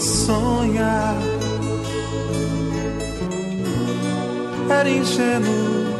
sonhar 0.00 1.16
era 4.70 4.88
ingênuo. 4.88 5.98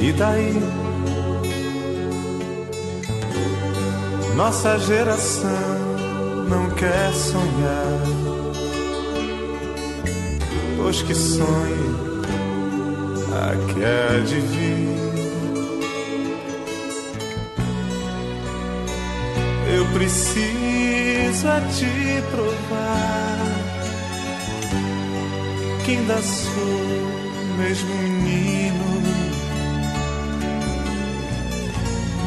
E 0.00 0.12
daí? 0.12 0.54
Nossa 4.36 4.78
geração 4.78 5.50
não 6.48 6.70
quer 6.70 7.12
sonhar. 7.12 8.00
Pois 10.76 11.02
que 11.02 11.14
sonhe 11.14 11.98
a 13.32 13.72
que 13.72 13.84
há 13.84 14.20
de 14.24 14.40
vir. 14.40 14.88
Eu 19.76 19.84
preciso 19.92 20.67
a 21.44 21.60
te 21.60 22.22
provar 22.30 23.38
que 25.84 25.92
ainda 25.92 26.20
sou 26.20 27.56
mesmo 27.56 27.94
menino 27.94 29.02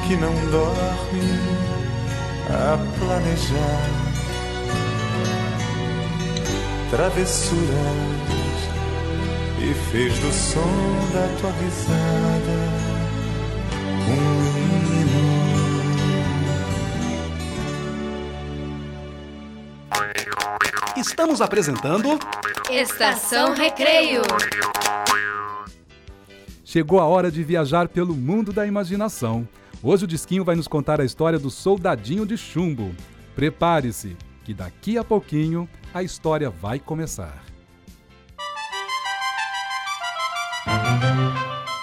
que 0.08 0.15
não 0.15 0.34
dorme 0.50 1.21
a 2.50 2.78
planejar 3.00 3.89
travessuras 6.89 7.62
e 9.60 9.74
fez 9.91 10.17
do 10.19 10.32
som 10.32 10.62
da 11.13 11.28
tua 11.39 11.52
risada 11.62 12.81
Estamos 21.32 21.48
apresentando 21.48 22.20
Estação 22.70 23.54
Recreio. 23.54 24.22
Chegou 26.65 27.00
a 27.00 27.06
hora 27.06 27.32
de 27.32 27.41
viajar 27.41 27.88
pelo 27.88 28.13
mundo 28.13 28.52
da 28.52 28.67
imaginação. 28.67 29.48
Hoje 29.82 30.04
o 30.04 30.08
Disquinho 30.08 30.44
vai 30.44 30.58
nos 30.58 30.67
contar 30.67 31.00
a 31.00 31.06
história 31.06 31.39
do 31.39 31.50
soldadinho 31.50 32.26
de 32.26 32.38
chumbo. 32.38 32.94
Prepare-se, 33.34 34.17
que 34.44 34.54
daqui 34.54 34.98
a 34.98 35.06
pouquinho 35.06 35.70
a 35.94 36.04
história 36.04 36.50
vai 36.50 36.80
começar. 36.80 37.41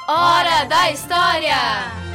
Hora 0.07 0.65
da 0.67 0.91
História! 0.91 2.08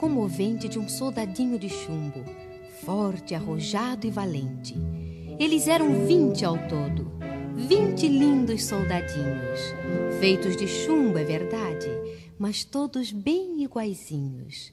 Comovente 0.00 0.66
de 0.66 0.78
um 0.78 0.88
soldadinho 0.88 1.58
de 1.58 1.68
chumbo, 1.68 2.24
forte, 2.86 3.34
arrojado 3.34 4.06
e 4.06 4.10
valente. 4.10 4.74
Eles 5.38 5.68
eram 5.68 6.06
vinte 6.06 6.42
ao 6.42 6.56
todo, 6.68 7.12
vinte 7.54 8.08
lindos 8.08 8.64
soldadinhos, 8.64 9.60
feitos 10.18 10.56
de 10.56 10.66
chumbo, 10.66 11.18
é 11.18 11.24
verdade, 11.24 11.90
mas 12.38 12.64
todos 12.64 13.12
bem 13.12 13.62
iguaizinhos. 13.62 14.72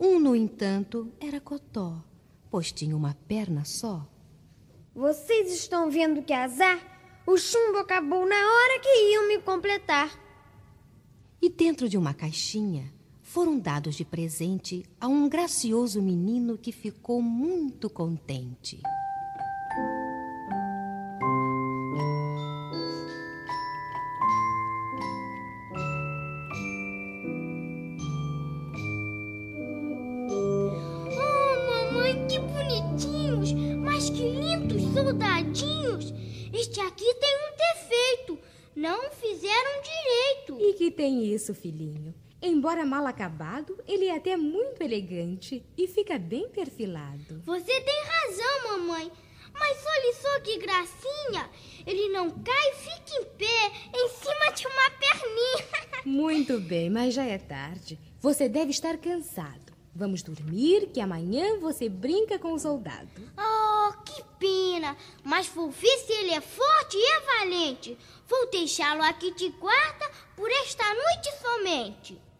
Um, 0.00 0.18
no 0.18 0.34
entanto, 0.34 1.12
era 1.20 1.38
Cotó, 1.38 2.02
pois 2.50 2.72
tinha 2.72 2.96
uma 2.96 3.14
perna 3.28 3.66
só. 3.66 4.08
Vocês 4.94 5.52
estão 5.52 5.90
vendo 5.90 6.22
que 6.22 6.32
azar? 6.32 6.80
O 7.26 7.36
chumbo 7.36 7.76
acabou 7.76 8.26
na 8.26 8.36
hora 8.36 8.80
que 8.80 9.12
iam 9.12 9.28
me 9.28 9.38
completar. 9.42 10.18
E 11.42 11.50
dentro 11.50 11.90
de 11.90 11.98
uma 11.98 12.14
caixinha 12.14 12.90
foram 13.32 13.58
dados 13.58 13.94
de 13.94 14.04
presente 14.04 14.84
a 15.00 15.08
um 15.08 15.26
gracioso 15.26 16.02
menino 16.02 16.58
que 16.58 16.70
ficou 16.70 17.22
muito 17.22 17.88
contente. 17.88 18.78
Oh, 31.08 31.90
mamãe, 31.90 32.26
que 32.28 32.38
bonitinhos! 32.38 33.54
Mas 33.82 34.10
que 34.10 34.28
lindos 34.28 34.82
soldadinhos! 34.92 36.12
Este 36.52 36.80
aqui 36.80 37.14
tem 37.14 37.38
um 37.38 37.56
defeito. 37.56 38.38
Não 38.76 39.10
fizeram 39.10 39.80
direito. 39.80 40.60
E 40.60 40.74
que 40.74 40.90
tem 40.90 41.24
isso, 41.32 41.54
filhinho? 41.54 42.14
Embora 42.44 42.84
mal 42.84 43.06
acabado, 43.06 43.78
ele 43.86 44.06
é 44.06 44.16
até 44.16 44.36
muito 44.36 44.82
elegante 44.82 45.64
e 45.78 45.86
fica 45.86 46.18
bem 46.18 46.48
perfilado. 46.48 47.40
Você 47.44 47.80
tem 47.80 48.02
razão, 48.04 48.78
mamãe. 48.78 49.12
Mas 49.54 49.78
olha 49.86 50.14
só 50.14 50.40
que 50.40 50.58
gracinha! 50.58 51.48
Ele 51.86 52.08
não 52.08 52.30
cai 52.30 52.70
e 52.70 52.74
fica 52.74 53.20
em 53.20 53.24
pé, 53.36 53.72
em 53.94 54.08
cima 54.08 54.52
de 54.56 54.66
uma 54.66 54.90
perninha. 54.90 56.02
Muito 56.04 56.58
bem, 56.58 56.90
mas 56.90 57.14
já 57.14 57.24
é 57.24 57.38
tarde. 57.38 57.96
Você 58.20 58.48
deve 58.48 58.72
estar 58.72 58.96
cansado. 58.98 59.72
Vamos 59.94 60.22
dormir, 60.22 60.88
que 60.92 61.00
amanhã 61.00 61.60
você 61.60 61.88
brinca 61.88 62.40
com 62.40 62.54
o 62.54 62.58
soldado. 62.58 63.22
Oh, 63.38 63.92
que 64.02 64.20
pena! 64.40 64.96
Mas 65.22 65.46
vou 65.46 65.70
ver 65.70 65.98
se 65.98 66.12
ele 66.12 66.30
é 66.32 66.40
forte 66.40 66.96
e 66.96 67.12
é 67.12 67.20
valente. 67.20 67.96
Vou 68.26 68.50
deixá-lo 68.50 69.02
aqui 69.02 69.32
de 69.32 69.50
guarda 69.50 70.10
por 70.34 70.50
esta 70.50 70.84
noite 70.92 71.30
somente. 71.40 72.31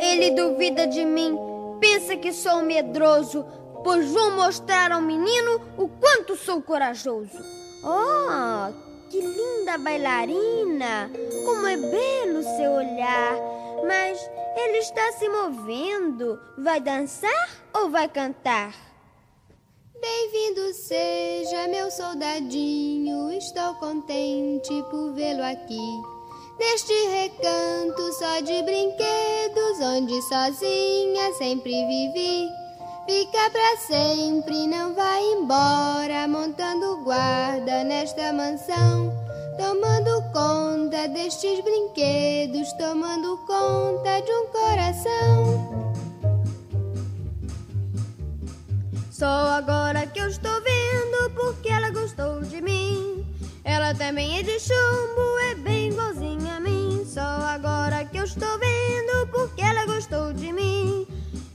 Ele 0.00 0.30
duvida 0.30 0.86
de 0.86 1.04
mim, 1.04 1.36
pensa 1.80 2.16
que 2.16 2.32
sou 2.32 2.62
medroso, 2.62 3.44
pois 3.82 4.10
vou 4.10 4.32
mostrar 4.32 4.92
ao 4.92 5.00
menino 5.00 5.60
o 5.76 5.88
quanto 5.88 6.36
sou 6.36 6.62
corajoso. 6.62 7.38
Oh, 7.84 8.72
que 9.10 9.20
linda 9.20 9.78
bailarina! 9.78 11.10
Como 11.44 11.66
é 11.66 11.76
belo 11.76 12.42
seu 12.56 12.72
olhar! 12.72 13.36
Mas 13.86 14.18
ele 14.56 14.78
está 14.78 15.12
se 15.12 15.28
movendo. 15.28 16.40
Vai 16.58 16.80
dançar 16.80 17.48
ou 17.72 17.90
vai 17.90 18.08
cantar? 18.08 18.74
Bem-vindo 20.00 20.74
seja, 20.74 21.68
meu 21.68 21.90
soldadinho. 21.90 23.30
Estou 23.32 23.74
contente 23.76 24.82
por 24.90 25.12
vê-lo 25.12 25.42
aqui. 25.42 26.02
Neste 26.58 26.92
recanto 27.08 28.12
só 28.12 28.40
de 28.40 28.62
brinquedos, 28.62 29.80
onde 29.82 30.20
sozinha 30.22 31.32
sempre 31.34 31.72
vivi. 31.86 32.46
Fica 33.06 33.50
pra 33.50 33.76
sempre, 33.78 34.66
não 34.66 34.94
vai 34.94 35.22
embora, 35.32 36.28
montando 36.28 37.02
guarda 37.02 37.84
nesta 37.84 38.32
mansão. 38.32 39.12
Tomando 39.56 40.22
conta 40.32 41.08
destes 41.08 41.60
brinquedos, 41.60 42.72
tomando 42.74 43.38
conta 43.46 44.20
de 44.20 44.32
um 44.32 44.46
coração. 44.48 45.85
Só 49.18 49.24
agora 49.24 50.06
que 50.06 50.20
eu 50.20 50.28
estou 50.28 50.60
vendo 50.60 51.30
porque 51.34 51.70
ela 51.70 51.88
gostou 51.88 52.42
de 52.42 52.60
mim. 52.60 53.24
Ela 53.64 53.94
também 53.94 54.38
é 54.38 54.42
de 54.42 54.60
chumbo, 54.60 55.38
é 55.50 55.54
bem 55.54 55.88
igualzinha 55.88 56.56
a 56.56 56.60
mim. 56.60 57.02
Só 57.06 57.22
agora 57.22 58.04
que 58.04 58.18
eu 58.18 58.24
estou 58.24 58.58
vendo 58.58 59.26
porque 59.32 59.62
ela 59.62 59.86
gostou 59.86 60.34
de 60.34 60.52
mim. 60.52 61.06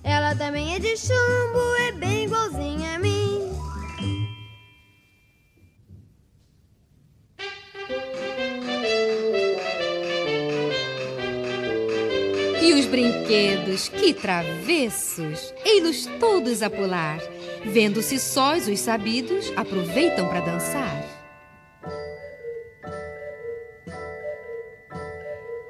Ela 0.03 0.33
também 0.33 0.73
é 0.73 0.79
de 0.79 0.97
chumbo, 0.97 1.75
é 1.87 1.91
bem 1.91 2.23
igualzinha 2.23 2.95
a 2.95 2.97
mim. 2.97 3.51
E 12.59 12.73
os 12.73 12.87
brinquedos, 12.87 13.87
que 13.87 14.15
travessos! 14.15 15.53
Ei-los 15.63 16.07
todos 16.19 16.63
a 16.63 16.69
pular. 16.71 17.19
Vendo-se 17.63 18.19
sós 18.19 18.67
os 18.67 18.79
sabidos, 18.79 19.51
aproveitam 19.55 20.27
para 20.27 20.41
dançar. 20.41 21.21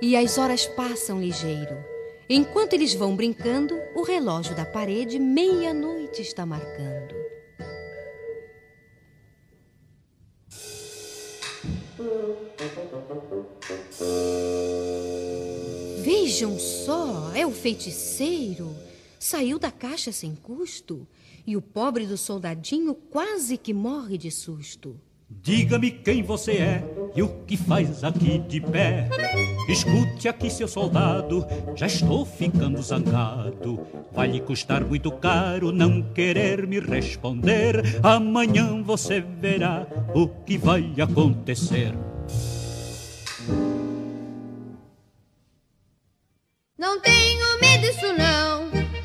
E 0.01 0.15
as 0.15 0.37
horas 0.37 0.65
passam 0.65 1.19
ligeiro. 1.19 1.77
Enquanto 2.29 2.73
eles 2.73 2.93
vão 2.93 3.15
brincando, 3.15 3.77
o 3.93 4.03
relógio 4.03 4.55
da 4.55 4.65
parede, 4.65 5.19
meia-noite, 5.19 6.21
está 6.21 6.45
marcando. 6.45 7.13
Vejam 15.97 16.57
só, 16.57 17.31
é 17.35 17.45
o 17.45 17.51
feiticeiro. 17.51 18.73
Saiu 19.23 19.59
da 19.59 19.69
caixa 19.69 20.11
sem 20.11 20.33
custo 20.33 21.07
e 21.45 21.55
o 21.55 21.61
pobre 21.61 22.07
do 22.07 22.17
soldadinho 22.17 22.95
quase 22.95 23.55
que 23.55 23.71
morre 23.71 24.17
de 24.17 24.31
susto. 24.31 24.99
Diga-me 25.29 25.91
quem 25.91 26.23
você 26.23 26.53
é 26.53 26.83
e 27.15 27.21
o 27.21 27.29
que 27.45 27.55
faz 27.55 28.03
aqui 28.03 28.39
de 28.39 28.59
pé. 28.59 29.07
Escute 29.69 30.27
aqui, 30.27 30.49
seu 30.49 30.67
soldado, 30.67 31.45
já 31.75 31.85
estou 31.85 32.25
ficando 32.25 32.81
zangado. 32.81 33.85
Vai 34.11 34.27
lhe 34.27 34.41
custar 34.41 34.83
muito 34.83 35.11
caro 35.11 35.71
não 35.71 36.01
querer 36.01 36.65
me 36.65 36.79
responder. 36.79 37.99
Amanhã 38.01 38.81
você 38.81 39.21
verá 39.21 39.85
o 40.15 40.27
que 40.27 40.57
vai 40.57 40.95
acontecer. 40.99 41.93
Não 46.75 46.99
tenho 46.99 47.59
medo 47.61 47.81
disso 47.81 48.13
não, 48.17 48.60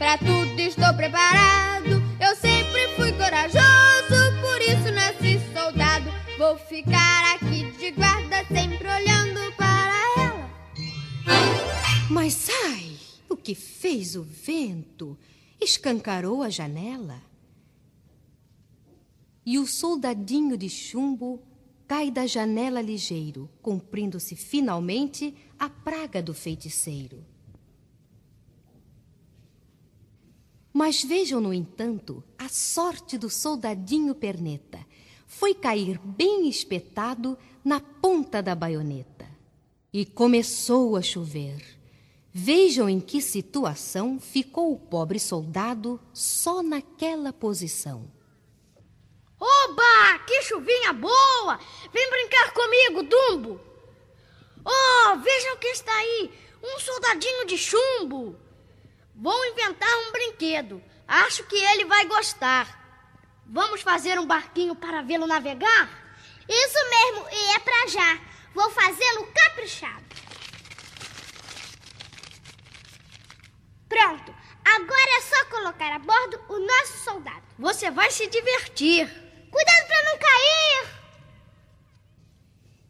pra 0.07 0.19
tudo 0.19 0.61
estou 0.61 0.95
preparado. 0.95 2.01
Eu 2.21 2.37
sempre 2.37 2.95
fui 2.95 3.11
corajoso, 3.15 4.41
por 4.41 4.63
isso 4.63 4.93
nasci 4.93 5.41
soldado. 5.53 6.09
Vou 6.39 6.57
ficar 6.57 7.35
aqui 7.35 7.73
de 7.73 7.91
guarda, 7.91 8.45
sempre 8.47 8.87
olhando 8.87 9.53
para 9.57 10.23
ela. 10.23 10.51
Mas 12.09 12.49
ai, 12.67 12.97
o 13.29 13.37
que 13.37 13.57
fez 13.57 14.15
o 14.15 14.23
vento? 14.23 15.19
Escancarou 15.61 16.41
a 16.41 16.51
janela. 16.51 17.21
E 19.45 19.59
o 19.59 19.67
soldadinho 19.67 20.57
de 20.57 20.69
chumbo 20.69 21.43
cai 21.89 22.13
da 22.13 22.29
janela 22.29 22.81
ligeiro, 22.81 23.51
cumprindo-se 23.61 24.37
finalmente 24.37 25.35
a 25.59 25.69
praga 25.69 26.23
do 26.23 26.33
feiticeiro. 26.33 27.25
Mas 30.79 31.03
vejam, 31.03 31.41
no 31.41 31.55
entanto, 31.55 32.23
a 32.37 32.51
sorte 32.51 33.17
do 33.17 33.31
soldadinho 33.31 34.15
perneta. 34.15 34.79
Foi 35.27 35.55
cair 35.55 35.99
bem 35.99 36.51
espetado 36.51 37.39
na 37.65 37.81
ponta 37.81 38.43
da 38.43 38.55
baioneta. 38.55 39.27
E 39.91 40.05
começou 40.05 40.95
a 40.95 41.01
chover. 41.01 41.65
Vejam 42.31 42.91
em 42.91 43.01
que 43.01 43.23
situação 43.23 44.21
ficou 44.21 44.71
o 44.71 44.79
pobre 44.79 45.19
soldado 45.19 45.99
só 46.13 46.63
naquela 46.63 47.33
posição. 47.33 48.13
Oba! 49.41 50.19
Que 50.27 50.43
chuvinha 50.43 50.93
boa! 50.93 51.59
Vem 51.91 52.11
brincar 52.11 52.53
comigo, 52.53 53.03
Dumbo! 53.03 53.59
Oh, 54.63 55.17
vejam 55.21 55.57
quem 55.57 55.73
está 55.73 55.97
aí! 55.97 56.31
Um 56.63 56.79
soldadinho 56.79 57.47
de 57.47 57.57
chumbo! 57.57 58.46
Vou 59.17 59.47
inventar 59.47 59.89
um 60.07 60.13
brinquedo. 60.13 60.83
Acho 61.09 61.43
que 61.45 61.57
ele 61.57 61.87
vai 61.87 62.05
gostar. 62.07 62.85
Vamos 63.47 63.81
fazer 63.81 64.19
um 64.19 64.27
barquinho 64.27 64.77
para 64.77 65.01
vê-lo 65.01 65.27
navegar? 65.27 65.89
Isso 66.47 66.79
mesmo, 66.91 67.27
e 67.31 67.55
é 67.55 67.59
pra 67.61 67.87
já. 67.87 68.21
Vou 68.55 68.71
fazê-lo 68.71 69.27
caprichado. 69.33 70.05
Pronto, 73.89 74.35
agora 74.65 75.11
é 75.17 75.21
só 75.23 75.45
colocar 75.47 75.95
a 75.95 75.99
bordo 75.99 76.39
o 76.49 76.59
nosso 76.59 76.99
soldado. 77.05 77.43
Você 77.59 77.91
vai 77.91 78.11
se 78.11 78.27
divertir. 78.27 79.09
Cuidado 79.51 79.87
para 79.87 80.03
não 80.05 80.19
cair! 80.19 80.97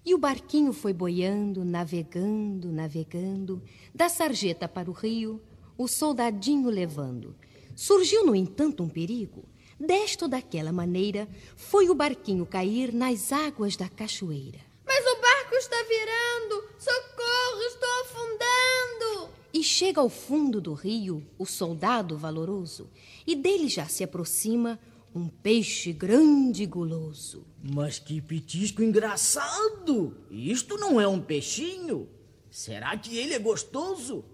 E 0.04 0.14
o 0.14 0.18
barquinho 0.18 0.72
foi 0.72 0.92
boiando, 0.92 1.64
navegando, 1.64 2.72
navegando, 2.72 3.62
da 3.94 4.08
sarjeta 4.08 4.66
para 4.68 4.90
o 4.90 4.92
rio, 4.92 5.42
o 5.76 5.86
soldadinho 5.86 6.68
levando. 6.70 7.34
Surgiu, 7.74 8.24
no 8.24 8.34
entanto, 8.34 8.82
um 8.82 8.88
perigo. 8.88 9.44
Desto 9.78 10.26
daquela 10.26 10.72
maneira, 10.72 11.28
foi 11.54 11.90
o 11.90 11.94
barquinho 11.94 12.46
cair 12.46 12.92
nas 12.92 13.30
águas 13.32 13.76
da 13.76 13.88
cachoeira. 13.88 14.60
Mas 14.86 15.04
o 15.04 15.20
barco 15.20 15.54
está 15.56 15.76
virando! 15.82 16.64
Socorro, 16.78 17.62
estou 17.62 17.88
afundando! 18.04 19.30
E 19.52 19.62
chega 19.62 20.00
ao 20.00 20.08
fundo 20.08 20.60
do 20.60 20.72
rio 20.72 21.22
o 21.38 21.44
soldado 21.44 22.16
valoroso, 22.16 22.88
e 23.26 23.34
dele 23.34 23.68
já 23.68 23.86
se 23.86 24.02
aproxima 24.02 24.78
um 25.14 25.28
peixe 25.28 25.92
grande 25.92 26.62
e 26.62 26.66
guloso. 26.66 27.44
Mas 27.62 27.98
que 27.98 28.20
petisco 28.20 28.82
engraçado! 28.82 30.16
Isto 30.30 30.76
não 30.78 31.00
é 31.00 31.06
um 31.08 31.20
peixinho? 31.20 32.08
Será 32.50 32.96
que 32.96 33.16
ele 33.16 33.34
é 33.34 33.38
gostoso? 33.38 34.24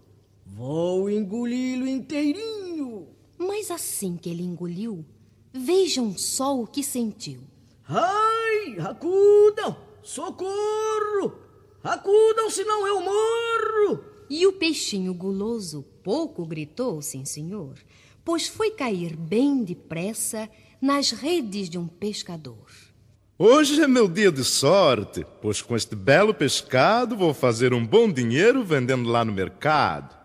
Vou 0.54 1.08
engoli-lo 1.08 1.88
inteirinho. 1.88 3.08
Mas 3.38 3.70
assim 3.70 4.18
que 4.18 4.28
ele 4.28 4.42
engoliu, 4.42 5.02
vejam 5.50 6.16
só 6.18 6.60
o 6.60 6.66
que 6.66 6.82
sentiu. 6.82 7.40
Ai, 7.88 8.78
acudam! 8.78 9.74
Socorro! 10.02 11.38
Acudam, 11.82 12.50
senão 12.50 12.86
eu 12.86 13.00
morro! 13.00 14.04
E 14.28 14.46
o 14.46 14.52
peixinho 14.52 15.14
guloso 15.14 15.86
pouco 16.04 16.44
gritou, 16.44 17.00
sim 17.00 17.24
senhor, 17.24 17.78
pois 18.22 18.46
foi 18.46 18.72
cair 18.72 19.16
bem 19.16 19.64
depressa 19.64 20.50
nas 20.82 21.12
redes 21.12 21.70
de 21.70 21.78
um 21.78 21.88
pescador. 21.88 22.66
Hoje 23.38 23.80
é 23.80 23.88
meu 23.88 24.06
dia 24.06 24.30
de 24.30 24.44
sorte, 24.44 25.24
pois 25.40 25.62
com 25.62 25.74
este 25.74 25.96
belo 25.96 26.34
pescado 26.34 27.16
vou 27.16 27.32
fazer 27.32 27.72
um 27.72 27.84
bom 27.84 28.12
dinheiro 28.12 28.62
vendendo 28.62 29.08
lá 29.08 29.24
no 29.24 29.32
mercado. 29.32 30.21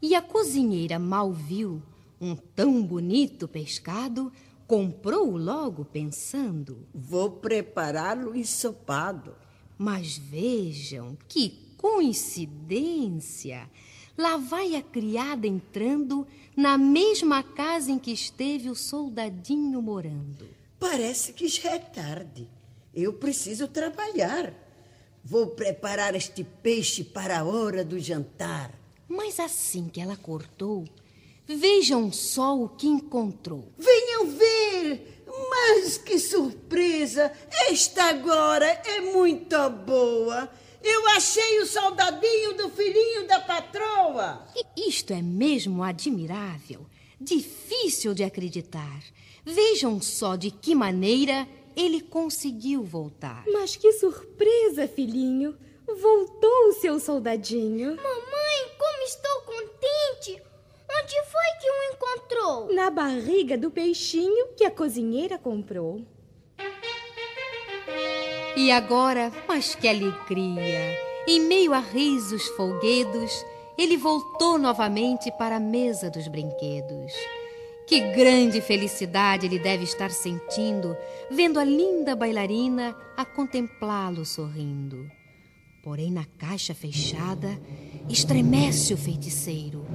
E 0.00 0.14
a 0.14 0.20
cozinheira 0.20 0.98
mal 0.98 1.32
viu 1.32 1.82
um 2.20 2.36
tão 2.36 2.82
bonito 2.82 3.48
pescado, 3.48 4.32
comprou-o 4.66 5.36
logo 5.36 5.84
pensando: 5.84 6.86
Vou 6.94 7.30
prepará-lo 7.30 8.36
ensopado. 8.36 9.34
Mas 9.78 10.16
vejam 10.16 11.16
que 11.28 11.74
coincidência! 11.76 13.70
Lá 14.16 14.38
vai 14.38 14.74
a 14.74 14.82
criada 14.82 15.46
entrando 15.46 16.26
na 16.56 16.78
mesma 16.78 17.42
casa 17.42 17.90
em 17.90 17.98
que 17.98 18.10
esteve 18.10 18.70
o 18.70 18.74
soldadinho 18.74 19.82
morando. 19.82 20.48
Parece 20.78 21.34
que 21.34 21.48
já 21.48 21.72
é 21.72 21.78
tarde. 21.78 22.48
Eu 22.94 23.12
preciso 23.12 23.68
trabalhar. 23.68 24.54
Vou 25.22 25.48
preparar 25.48 26.14
este 26.14 26.42
peixe 26.44 27.04
para 27.04 27.40
a 27.40 27.44
hora 27.44 27.84
do 27.84 27.98
jantar. 27.98 28.72
Mas 29.08 29.38
assim 29.38 29.88
que 29.88 30.00
ela 30.00 30.16
cortou, 30.16 30.84
vejam 31.46 32.12
só 32.12 32.58
o 32.58 32.68
que 32.68 32.86
encontrou. 32.86 33.72
Venham 33.78 34.26
ver! 34.26 35.24
Mas 35.50 35.98
que 35.98 36.18
surpresa! 36.18 37.32
Esta 37.68 38.04
agora 38.04 38.66
é 38.66 39.00
muito 39.00 39.56
boa! 39.86 40.50
Eu 40.82 41.08
achei 41.08 41.60
o 41.60 41.66
soldadinho 41.66 42.56
do 42.56 42.70
filhinho 42.70 43.26
da 43.26 43.40
patroa! 43.40 44.46
E 44.76 44.88
isto 44.88 45.12
é 45.12 45.20
mesmo 45.20 45.82
admirável, 45.82 46.86
difícil 47.20 48.14
de 48.14 48.22
acreditar. 48.22 49.02
Vejam 49.44 50.00
só 50.00 50.36
de 50.36 50.50
que 50.50 50.74
maneira 50.74 51.46
ele 51.76 52.00
conseguiu 52.00 52.82
voltar. 52.82 53.44
Mas 53.52 53.76
que 53.76 53.92
surpresa, 53.92 54.88
filhinho! 54.88 55.56
Voltou 55.86 56.68
o 56.68 56.72
seu 56.72 56.98
soldadinho. 56.98 57.96
Mamãe, 57.96 58.75
estou 59.06 59.40
contente! 59.42 60.42
Onde 60.88 61.22
foi 61.24 61.60
que 61.60 61.70
o 61.70 61.92
encontrou? 61.92 62.74
Na 62.74 62.90
barriga 62.90 63.56
do 63.56 63.70
peixinho 63.70 64.48
que 64.56 64.64
a 64.64 64.70
cozinheira 64.70 65.38
comprou. 65.38 66.04
E 68.56 68.72
agora, 68.72 69.32
mas 69.46 69.74
que 69.74 69.86
alegria! 69.86 70.98
Em 71.28 71.40
meio 71.40 71.72
a 71.72 71.78
risos 71.78 72.46
folguedos, 72.48 73.44
ele 73.78 73.96
voltou 73.96 74.58
novamente 74.58 75.30
para 75.32 75.56
a 75.56 75.60
mesa 75.60 76.10
dos 76.10 76.26
brinquedos. 76.26 77.12
Que 77.86 78.00
grande 78.12 78.60
felicidade 78.60 79.46
ele 79.46 79.58
deve 79.58 79.84
estar 79.84 80.10
sentindo, 80.10 80.96
vendo 81.30 81.60
a 81.60 81.64
linda 81.64 82.16
bailarina 82.16 82.96
a 83.16 83.24
contemplá-lo 83.24 84.24
sorrindo. 84.24 85.08
Porém, 85.86 86.10
na 86.10 86.24
caixa 86.24 86.74
fechada, 86.74 87.56
estremece 88.08 88.92
o 88.92 88.96
feiticeiro. 88.96 89.86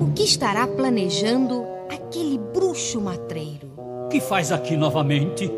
O 0.00 0.12
que 0.14 0.22
estará 0.22 0.64
planejando 0.64 1.64
aquele 1.90 2.38
bruxo 2.38 3.00
matreiro? 3.00 3.72
Que 4.12 4.20
faz 4.20 4.52
aqui 4.52 4.76
novamente? 4.76 5.50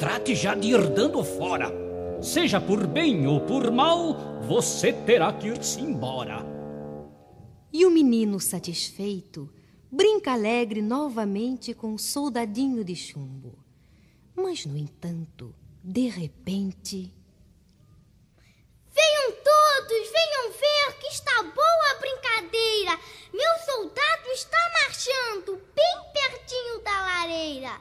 Trate 0.00 0.34
já 0.34 0.56
de 0.56 0.72
ir 0.72 0.84
dando 0.88 1.22
fora. 1.22 1.72
Seja 2.20 2.60
por 2.60 2.88
bem 2.88 3.28
ou 3.28 3.42
por 3.42 3.70
mal, 3.70 4.42
você 4.48 4.92
terá 4.92 5.32
que 5.32 5.46
ir-se 5.46 5.80
embora. 5.80 6.44
E 7.72 7.86
o 7.86 7.90
menino 7.92 8.40
satisfeito 8.40 9.48
brinca 9.92 10.32
alegre 10.32 10.82
novamente 10.82 11.72
com 11.72 11.94
o 11.94 11.98
soldadinho 12.00 12.82
de 12.82 12.96
chumbo. 12.96 13.56
Mas, 14.34 14.66
no 14.66 14.76
entanto, 14.76 15.54
de 15.84 16.08
repente. 16.08 17.19
Venham 18.92 19.32
todos, 19.32 20.10
venham 20.10 20.52
ver 20.52 20.98
que 20.98 21.06
está 21.08 21.42
boa 21.42 21.90
a 21.90 21.94
brincadeira. 21.94 22.98
Meu 23.32 23.58
soldado 23.64 24.28
está 24.32 24.58
marchando 24.82 25.60
bem 25.74 26.12
pertinho 26.12 26.80
da 26.80 27.00
lareira. 27.00 27.80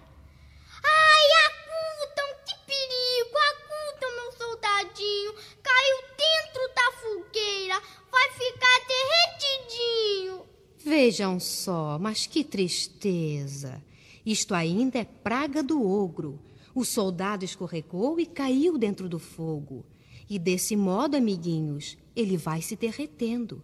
Ai, 0.83 1.27
acudam, 1.47 2.27
que 2.45 2.55
perigo! 2.65 3.37
Acudam, 3.49 4.15
meu 4.15 4.31
soldadinho. 4.33 5.33
Caiu 5.63 5.97
dentro 6.15 6.73
da 6.75 6.91
fogueira. 6.91 7.81
Vai 8.11 8.29
ficar 8.31 8.79
derretidinho. 8.87 10.45
Vejam 10.77 11.39
só, 11.39 11.97
mas 11.99 12.27
que 12.27 12.43
tristeza! 12.43 13.81
Isto 14.25 14.53
ainda 14.53 14.99
é 14.99 15.05
praga 15.05 15.63
do 15.63 15.83
ogro. 15.83 16.39
O 16.75 16.85
soldado 16.85 17.43
escorregou 17.43 18.19
e 18.19 18.27
caiu 18.27 18.77
dentro 18.77 19.09
do 19.09 19.17
fogo. 19.17 19.83
E 20.29 20.37
desse 20.37 20.75
modo, 20.75 21.17
amiguinhos, 21.17 21.97
ele 22.15 22.37
vai 22.37 22.61
se 22.61 22.75
derretendo. 22.75 23.63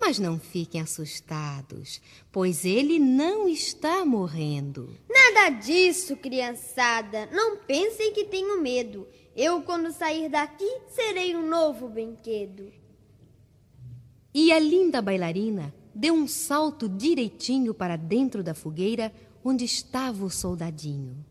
Mas 0.00 0.18
não 0.18 0.38
fiquem 0.38 0.80
assustados, 0.80 2.00
pois 2.32 2.64
ele 2.64 2.98
não 2.98 3.46
está 3.46 4.02
morrendo. 4.02 4.96
Nada 5.06 5.50
disso, 5.50 6.16
criançada. 6.16 7.26
Não 7.30 7.58
pensem 7.58 8.14
que 8.14 8.24
tenho 8.24 8.62
medo. 8.62 9.06
Eu, 9.36 9.60
quando 9.62 9.92
sair 9.92 10.30
daqui, 10.30 10.68
serei 10.88 11.36
um 11.36 11.46
novo 11.46 11.86
brinquedo. 11.86 12.72
E 14.32 14.50
a 14.50 14.58
linda 14.58 15.02
bailarina 15.02 15.74
deu 15.94 16.14
um 16.14 16.26
salto 16.26 16.88
direitinho 16.88 17.74
para 17.74 17.96
dentro 17.96 18.42
da 18.42 18.54
fogueira 18.54 19.12
onde 19.44 19.64
estava 19.66 20.24
o 20.24 20.30
soldadinho. 20.30 21.24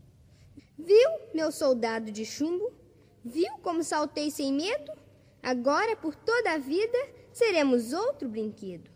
Viu, 0.78 1.10
meu 1.34 1.52
soldado 1.52 2.12
de 2.12 2.24
chumbo? 2.24 2.79
Viu 3.32 3.60
como 3.62 3.84
saltei 3.84 4.32
sem 4.32 4.52
medo? 4.52 4.92
Agora, 5.44 5.96
por 5.96 6.16
toda 6.16 6.54
a 6.54 6.58
vida, 6.58 6.98
seremos 7.32 7.94
outro 7.94 8.28
brinquedo. 8.28 8.90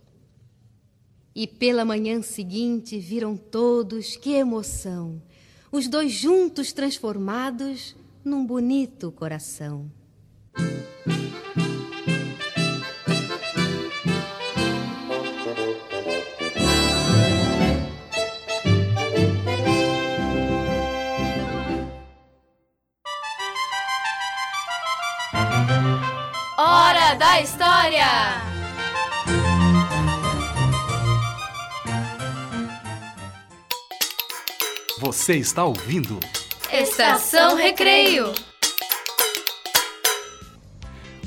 E 1.35 1.45
pela 1.45 1.85
manhã 1.85 2.19
seguinte 2.23 2.97
viram 2.97 3.37
todos 3.37 4.15
que 4.15 4.33
emoção! 4.33 5.21
Os 5.71 5.87
dois 5.87 6.11
juntos 6.11 6.73
transformados 6.73 7.95
num 8.25 8.43
bonito 8.43 9.11
coração. 9.11 9.91
Você 35.13 35.35
está 35.35 35.63
ouvindo? 35.63 36.19
Estação 36.71 37.55
Recreio. 37.55 38.33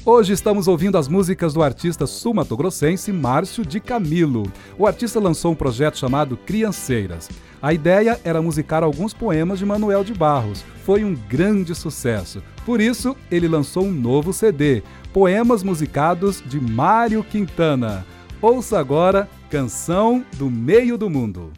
Hoje 0.05 0.33
estamos 0.33 0.67
ouvindo 0.67 0.99
as 0.99 1.07
músicas 1.07 1.55
do 1.55 1.63
artista 1.63 2.05
sumatogrossense 2.05 3.13
Márcio 3.13 3.65
de 3.65 3.79
Camilo. 3.79 4.53
O 4.77 4.89
artista 4.89 5.21
lançou 5.21 5.53
um 5.53 5.55
projeto 5.55 5.99
chamado 5.99 6.37
Crianceiras. 6.37 7.31
A 7.63 7.73
ideia 7.73 8.21
era 8.25 8.43
musicar 8.43 8.83
alguns 8.83 9.15
poemas 9.15 9.61
de 9.61 9.65
Manuel 9.65 10.03
de 10.03 10.13
Barros. 10.13 10.65
Foi 10.85 11.05
um 11.05 11.15
grande 11.15 11.73
sucesso. 11.73 12.43
Por 12.65 12.81
isso, 12.81 13.17
ele 13.31 13.47
lançou 13.47 13.85
um 13.85 13.93
novo 13.93 14.33
CD, 14.33 14.83
Poemas 15.13 15.63
Musicados 15.63 16.43
de 16.45 16.61
Mário 16.61 17.23
Quintana. 17.23 18.05
Ouça 18.43 18.81
agora 18.81 19.31
Canção 19.49 20.27
do 20.33 20.51
Meio 20.51 20.99
do 20.99 21.09
Mundo. 21.09 21.53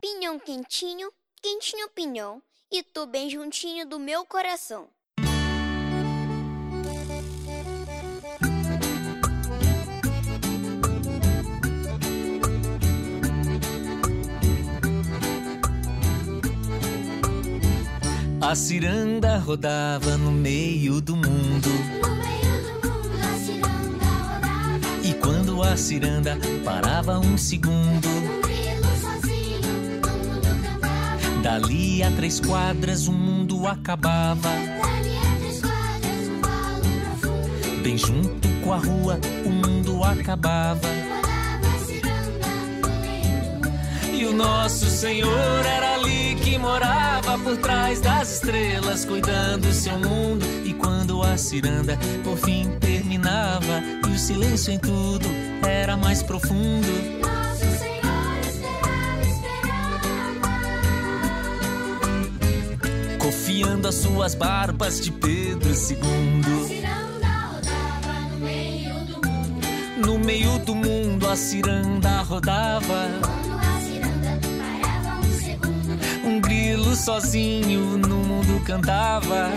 Pinhão 0.00 0.40
quentinho, 0.40 1.08
quentinho 1.42 1.88
pinhão, 1.88 2.40
e 2.70 2.84
tô 2.84 3.04
bem 3.04 3.28
juntinho 3.28 3.84
do 3.84 3.98
meu 3.98 4.24
coração. 4.24 4.86
A 18.40 18.54
ciranda 18.54 19.38
rodava 19.38 20.16
no 20.16 20.30
meio 20.30 21.00
do 21.00 21.16
mundo. 21.16 21.68
E 25.02 25.14
quando 25.14 25.62
a 25.62 25.76
ciranda 25.76 26.38
parava 26.64 27.18
um 27.18 27.36
segundo, 27.36 28.08
dali 31.42 32.04
a 32.04 32.10
três 32.12 32.38
quadras 32.38 33.08
o 33.08 33.12
mundo 33.12 33.66
acabava. 33.66 34.48
Bem 37.82 37.98
junto 37.98 38.48
com 38.62 38.72
a 38.72 38.76
rua 38.76 39.18
o 39.44 39.50
mundo 39.50 40.04
acabava. 40.04 40.88
E 44.12 44.24
o 44.24 44.32
nosso 44.32 44.86
Senhor 44.86 45.66
era 45.66 45.94
ali 45.94 46.36
que 46.36 46.56
morava 46.56 47.36
por 47.38 47.56
trás 47.56 48.00
das 48.00 48.34
estrelas, 48.34 49.04
cuidando 49.04 49.66
do 49.66 49.72
seu 49.72 49.98
mundo. 49.98 50.46
E 50.64 50.72
quando 50.72 51.22
a 51.24 51.36
ciranda 51.36 51.98
por 52.22 52.36
fim 52.36 52.70
terminava 52.78 53.82
e 54.06 54.10
o 54.10 54.18
silêncio 54.18 54.72
em 54.72 54.78
tudo 54.78 55.26
era 55.66 55.96
mais 55.96 56.22
profundo. 56.22 57.41
As 63.92 63.96
suas 63.96 64.34
barbas 64.34 64.98
de 65.02 65.12
Pedro 65.12 65.68
II. 65.68 66.00
No 69.98 70.18
meio 70.18 70.58
do 70.60 70.74
mundo 70.74 71.28
a 71.28 71.36
ciranda 71.36 72.22
rodava. 72.22 73.08
Um 76.24 76.40
grilo 76.40 76.96
sozinho 76.96 77.98
no 77.98 78.16
mundo 78.16 78.64
cantava. 78.64 79.50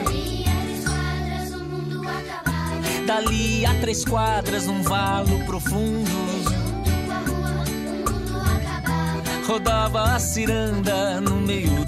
Dali 3.07 3.65
a 3.65 3.73
três 3.75 4.03
quadras 4.03 4.65
num 4.65 4.83
valo 4.83 5.45
profundo. 5.45 6.11
Rodava 9.47 10.15
a 10.15 10.19
ciranda 10.19 11.21
no 11.21 11.37
meio 11.37 11.84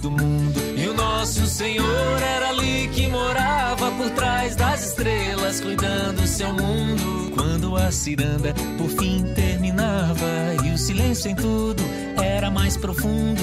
nosso 1.18 1.48
Senhor 1.48 2.22
era 2.22 2.50
ali 2.50 2.88
que 2.90 3.08
morava 3.08 3.90
por 3.94 4.08
trás 4.12 4.56
das 4.56 4.86
estrelas, 4.86 5.60
cuidando 5.60 6.22
do 6.22 6.28
seu 6.28 6.54
mundo. 6.54 7.32
Quando 7.34 7.76
a 7.76 7.92
ciranda 7.92 8.54
por 8.78 8.88
fim 8.88 9.24
terminava 9.34 10.28
e 10.64 10.72
o 10.72 10.78
silêncio 10.78 11.32
em 11.32 11.36
tudo 11.36 11.82
era 12.24 12.52
mais 12.52 12.78
profundo. 12.78 13.42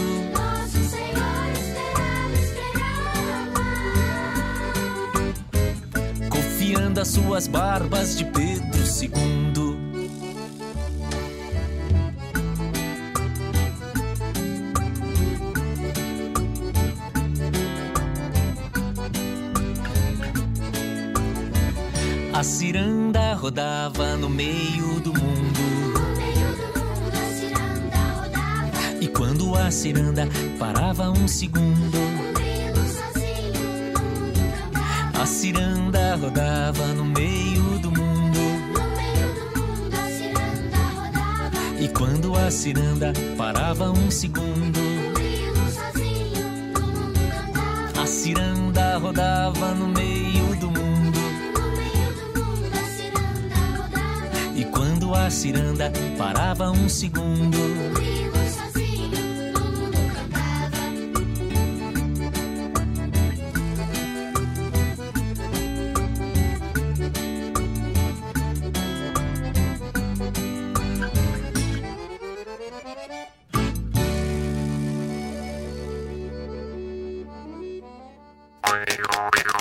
Cofiando 6.31 7.01
as 7.01 7.09
suas 7.09 7.49
barbas 7.49 8.17
de 8.17 8.25
Pedro 8.25 8.85
II. 9.03 9.74
Rodava 23.45 24.17
no 24.17 24.31
meio 24.31 25.01
do 25.01 25.13
mundo. 25.13 25.61
E 29.03 29.07
quando 29.09 29.55
a 29.55 29.71
ciranda 29.71 30.27
parava 30.59 31.11
um 31.11 31.29
segundo, 31.29 31.99
a 35.21 35.27
ciranda 35.27 36.17
rodava 36.17 36.87
no 36.95 37.05
meio 37.05 37.79
do 37.81 37.91
mundo. 37.91 38.41
E 41.79 41.89
quando 41.89 42.35
a 42.39 42.51
ciranda 42.51 43.13
parava 43.37 43.91
um 43.91 44.11
segundo, 44.11 44.81
a 48.03 48.07
ciranda 48.07 48.97
rodava 48.97 49.75
no 49.75 49.89
meio 49.89 50.44
a 55.15 55.31
ciranda, 55.31 55.93
parava 56.19 56.71
um 56.71 56.89
segundo. 56.89 57.59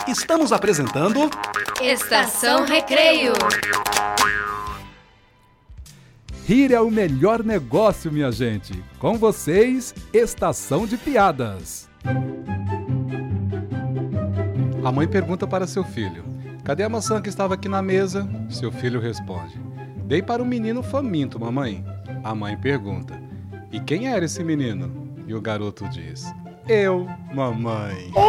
Estamos 0.07 0.51
apresentando 0.51 1.29
Estação 1.81 2.65
Recreio. 2.65 3.33
Rir 6.45 6.73
é 6.73 6.81
o 6.81 6.91
melhor 6.91 7.41
negócio, 7.41 8.11
minha 8.11 8.29
gente. 8.29 8.83
Com 8.99 9.17
vocês, 9.17 9.95
Estação 10.11 10.85
de 10.85 10.97
Piadas. 10.97 11.89
A 14.83 14.91
mãe 14.91 15.07
pergunta 15.07 15.47
para 15.47 15.65
seu 15.65 15.85
filho: 15.85 16.25
Cadê 16.65 16.83
a 16.83 16.89
maçã 16.89 17.21
que 17.21 17.29
estava 17.29 17.53
aqui 17.53 17.69
na 17.69 17.81
mesa? 17.81 18.29
Seu 18.49 18.73
filho 18.73 18.99
responde: 18.99 19.57
Dei 20.03 20.21
para 20.21 20.43
um 20.43 20.45
menino 20.45 20.83
faminto, 20.83 21.39
mamãe. 21.39 21.81
A 22.21 22.35
mãe 22.35 22.57
pergunta: 22.57 23.17
E 23.71 23.79
quem 23.79 24.09
era 24.09 24.25
esse 24.25 24.43
menino? 24.43 25.15
E 25.25 25.33
o 25.33 25.39
garoto 25.39 25.87
diz: 25.87 26.25
Eu, 26.67 27.07
mamãe. 27.33 28.11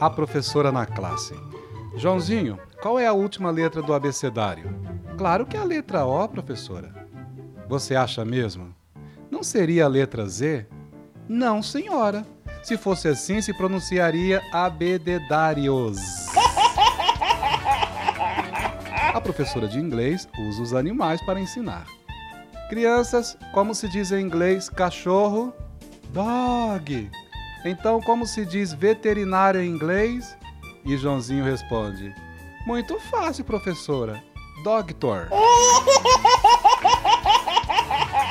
A 0.00 0.08
professora 0.08 0.70
na 0.70 0.86
classe. 0.86 1.34
Joãozinho, 1.98 2.60
qual 2.80 2.96
é 2.96 3.08
a 3.08 3.12
última 3.12 3.50
letra 3.50 3.82
do 3.82 3.92
abecedário? 3.92 4.72
Claro 5.16 5.44
que 5.44 5.56
é 5.56 5.60
a 5.60 5.64
letra 5.64 6.06
O, 6.06 6.28
professora. 6.28 6.94
Você 7.68 7.96
acha 7.96 8.24
mesmo? 8.24 8.72
Não 9.28 9.42
seria 9.42 9.84
a 9.84 9.88
letra 9.88 10.24
Z? 10.26 10.64
Não, 11.28 11.60
senhora. 11.60 12.24
Se 12.62 12.76
fosse 12.76 13.08
assim, 13.08 13.40
se 13.40 13.52
pronunciaria 13.52 14.40
abededários. 14.52 15.98
A 19.12 19.20
professora 19.20 19.66
de 19.66 19.80
inglês 19.80 20.28
usa 20.48 20.62
os 20.62 20.74
animais 20.74 21.20
para 21.22 21.40
ensinar. 21.40 21.84
Crianças, 22.68 23.36
como 23.52 23.74
se 23.74 23.88
diz 23.88 24.12
em 24.12 24.20
inglês 24.20 24.68
cachorro? 24.68 25.52
Dog. 26.10 27.10
Então, 27.64 28.00
como 28.00 28.24
se 28.24 28.46
diz 28.46 28.72
veterinário 28.72 29.60
em 29.60 29.68
inglês? 29.68 30.38
E 30.88 30.96
Joãozinho 30.96 31.44
responde: 31.44 32.14
Muito 32.66 32.98
fácil, 32.98 33.44
professora. 33.44 34.24
Doctor. 34.64 35.28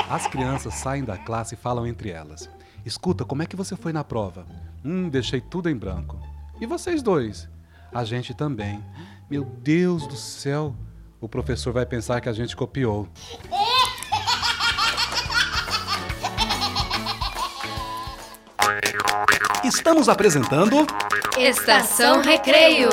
As 0.10 0.26
crianças 0.26 0.74
saem 0.74 1.04
da 1.04 1.20
classe 1.20 1.54
e 1.54 1.58
falam 1.58 1.86
entre 1.86 2.10
elas: 2.10 2.50
Escuta, 2.84 3.24
como 3.24 3.44
é 3.44 3.46
que 3.46 3.56
você 3.56 3.76
foi 3.76 3.94
na 3.94 4.04
prova? 4.04 4.44
Hum, 4.84 5.08
deixei 5.08 5.40
tudo 5.40 5.70
em 5.70 5.78
branco. 5.78 6.20
E 6.60 6.66
vocês 6.66 7.04
dois? 7.04 7.48
A 7.94 8.04
gente 8.04 8.34
também. 8.34 8.84
Meu 9.30 9.44
Deus 9.44 10.08
do 10.08 10.16
céu! 10.16 10.74
O 11.22 11.30
professor 11.30 11.72
vai 11.72 11.86
pensar 11.86 12.20
que 12.22 12.30
a 12.30 12.34
gente 12.34 12.56
copiou. 12.56 13.08
Estamos 19.64 20.10
apresentando 20.10 20.88
Estação 21.40 22.22
Recreio. 22.24 22.90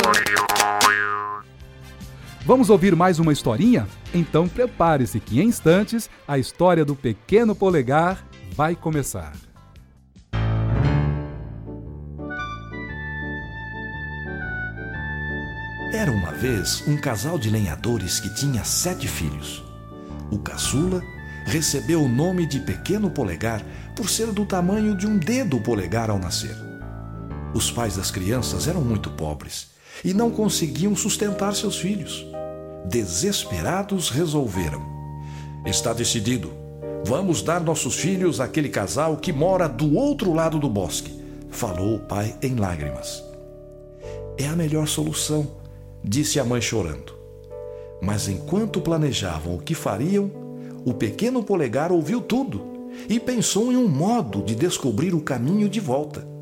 Vamos 2.45 2.69
ouvir 2.69 2.95
mais 2.95 3.19
uma 3.19 3.33
historinha? 3.33 3.89
Então 4.13 4.47
prepare-se 4.47 5.19
que 5.19 5.41
em 5.41 5.47
instantes 5.47 6.11
a 6.29 6.37
história 6.37 6.85
do 6.85 6.95
pequeno 6.95 7.55
polegar 7.55 8.23
vai 8.53 8.77
começar. 8.77 9.33
Era 15.95 16.13
uma 16.13 16.33
vez 16.33 16.87
um 16.87 16.99
casal 16.99 17.39
de 17.39 17.49
lenhadores 17.49 18.21
que 18.21 18.35
tinha 18.35 18.63
sete 18.63 19.09
filhos. 19.09 19.65
O 20.31 20.39
caçula 20.39 21.01
recebeu 21.47 22.03
o 22.03 22.09
nome 22.09 22.45
de 22.45 22.61
Pequeno 22.61 23.11
Polegar 23.11 23.63
por 23.97 24.11
ser 24.11 24.33
do 24.33 24.45
tamanho 24.45 24.95
de 24.95 25.07
um 25.07 25.17
dedo 25.17 25.59
polegar 25.61 26.11
ao 26.11 26.19
nascer. 26.19 26.64
Os 27.55 27.71
pais 27.71 27.97
das 27.97 28.11
crianças 28.11 28.67
eram 28.67 28.81
muito 28.81 29.11
pobres 29.11 29.69
e 30.05 30.13
não 30.13 30.29
conseguiam 30.29 30.97
sustentar 30.97 31.55
seus 31.55 31.77
filhos. 31.77 32.27
Desesperados, 32.85 34.11
resolveram: 34.11 34.83
Está 35.65 35.93
decidido. 35.93 36.53
Vamos 37.07 37.43
dar 37.43 37.61
nossos 37.61 37.95
filhos 37.95 38.41
àquele 38.41 38.69
casal 38.69 39.17
que 39.19 39.33
mora 39.33 39.69
do 39.69 39.95
outro 39.95 40.33
lado 40.33 40.59
do 40.59 40.69
bosque, 40.69 41.13
falou 41.51 41.97
o 41.97 42.01
pai 42.01 42.35
em 42.43 42.57
lágrimas. 42.57 43.23
É 44.37 44.47
a 44.47 44.57
melhor 44.57 44.89
solução, 44.89 45.47
disse 46.03 46.41
a 46.41 46.45
mãe 46.45 46.61
chorando. 46.61 47.15
Mas 48.03 48.27
enquanto 48.27 48.81
planejavam 48.81 49.55
o 49.55 49.61
que 49.61 49.75
fariam, 49.75 50.31
o 50.85 50.93
pequeno 50.93 51.43
polegar 51.43 51.93
ouviu 51.93 52.21
tudo 52.21 52.63
e 53.09 53.21
pensou 53.21 53.71
em 53.71 53.77
um 53.77 53.87
modo 53.87 54.43
de 54.43 54.55
descobrir 54.55 55.15
o 55.15 55.21
caminho 55.21 55.69
de 55.69 55.81
volta. 55.81 56.34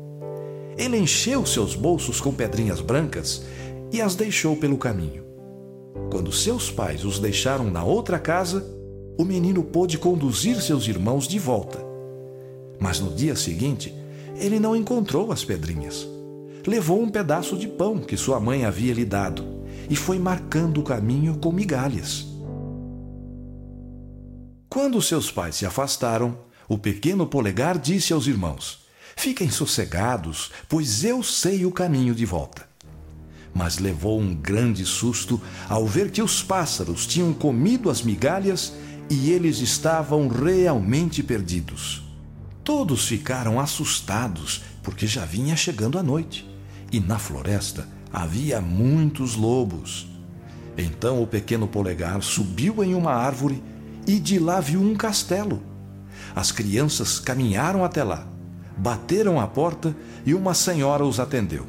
Ele 0.77 0.97
encheu 0.97 1.45
seus 1.45 1.75
bolsos 1.75 2.19
com 2.19 2.33
pedrinhas 2.33 2.81
brancas 2.81 3.45
e 3.91 4.01
as 4.01 4.15
deixou 4.15 4.55
pelo 4.55 4.77
caminho. 4.77 5.23
Quando 6.11 6.31
seus 6.31 6.71
pais 6.71 7.05
os 7.05 7.19
deixaram 7.19 7.69
na 7.69 7.83
outra 7.83 8.17
casa, 8.17 8.65
o 9.17 9.23
menino 9.23 9.63
pôde 9.63 9.97
conduzir 9.97 10.61
seus 10.61 10.87
irmãos 10.87 11.27
de 11.27 11.37
volta. 11.37 11.79
Mas 12.79 12.99
no 12.99 13.13
dia 13.13 13.35
seguinte, 13.35 13.93
ele 14.35 14.59
não 14.59 14.75
encontrou 14.75 15.31
as 15.31 15.43
pedrinhas. 15.43 16.07
Levou 16.65 17.01
um 17.01 17.09
pedaço 17.09 17.57
de 17.57 17.67
pão 17.67 17.99
que 17.99 18.17
sua 18.17 18.39
mãe 18.39 18.65
havia 18.65 18.93
lhe 18.93 19.05
dado 19.05 19.63
e 19.89 19.95
foi 19.95 20.17
marcando 20.17 20.79
o 20.79 20.83
caminho 20.83 21.37
com 21.37 21.51
migalhas. 21.51 22.25
Quando 24.69 25.01
seus 25.01 25.29
pais 25.29 25.55
se 25.55 25.65
afastaram, 25.65 26.35
o 26.67 26.77
pequeno 26.77 27.27
polegar 27.27 27.77
disse 27.77 28.11
aos 28.13 28.25
irmãos: 28.25 28.82
Fiquem 29.15 29.49
sossegados, 29.49 30.51
pois 30.67 31.03
eu 31.03 31.23
sei 31.23 31.65
o 31.65 31.71
caminho 31.71 32.13
de 32.13 32.25
volta. 32.25 32.67
Mas 33.53 33.77
levou 33.77 34.19
um 34.19 34.33
grande 34.33 34.85
susto 34.85 35.39
ao 35.69 35.85
ver 35.85 36.11
que 36.11 36.21
os 36.21 36.41
pássaros 36.41 37.05
tinham 37.05 37.33
comido 37.33 37.89
as 37.89 38.01
migalhas 38.01 38.73
e 39.09 39.31
eles 39.31 39.59
estavam 39.59 40.27
realmente 40.27 41.21
perdidos. 41.21 42.03
Todos 42.63 43.07
ficaram 43.07 43.59
assustados, 43.59 44.63
porque 44.81 45.05
já 45.05 45.25
vinha 45.25 45.55
chegando 45.55 45.99
a 45.99 46.03
noite 46.03 46.49
e 46.93 46.99
na 46.99 47.17
floresta 47.17 47.87
havia 48.11 48.61
muitos 48.61 49.35
lobos. 49.35 50.07
Então 50.77 51.21
o 51.21 51.27
pequeno 51.27 51.67
polegar 51.67 52.21
subiu 52.21 52.83
em 52.83 52.93
uma 52.93 53.11
árvore 53.11 53.61
e 54.07 54.19
de 54.19 54.37
lá 54.37 54.59
viu 54.59 54.79
um 54.79 54.95
castelo. 54.95 55.63
As 56.35 56.51
crianças 56.51 57.19
caminharam 57.19 57.83
até 57.83 58.03
lá, 58.03 58.27
bateram 58.77 59.39
à 59.39 59.47
porta 59.47 59.95
e 60.25 60.33
uma 60.33 60.53
senhora 60.53 61.05
os 61.05 61.19
atendeu. 61.19 61.65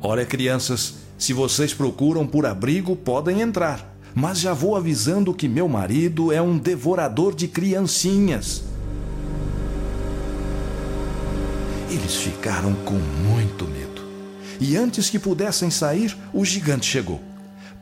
Olha, 0.00 0.24
crianças, 0.24 0.94
se 1.18 1.32
vocês 1.32 1.74
procuram 1.74 2.26
por 2.26 2.46
abrigo, 2.46 2.94
podem 2.94 3.40
entrar, 3.40 3.96
mas 4.14 4.38
já 4.38 4.52
vou 4.52 4.76
avisando 4.76 5.34
que 5.34 5.48
meu 5.48 5.68
marido 5.68 6.32
é 6.32 6.40
um 6.40 6.56
devorador 6.56 7.34
de 7.34 7.48
criancinhas. 7.48 8.62
Eles 11.90 12.16
ficaram 12.16 12.74
com 12.84 12.94
muito 12.94 13.64
medo. 13.64 14.02
E 14.60 14.76
antes 14.76 15.08
que 15.10 15.18
pudessem 15.18 15.70
sair, 15.70 16.16
o 16.32 16.44
gigante 16.44 16.86
chegou. 16.86 17.20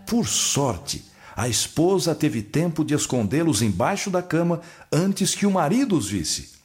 Por 0.06 0.26
sorte, 0.26 1.04
a 1.36 1.48
esposa 1.48 2.14
teve 2.14 2.40
tempo 2.40 2.84
de 2.84 2.94
escondê-los 2.94 3.60
embaixo 3.60 4.08
da 4.10 4.22
cama 4.22 4.62
antes 4.90 5.34
que 5.34 5.44
o 5.44 5.50
marido 5.50 5.96
os 5.96 6.08
visse. 6.08 6.55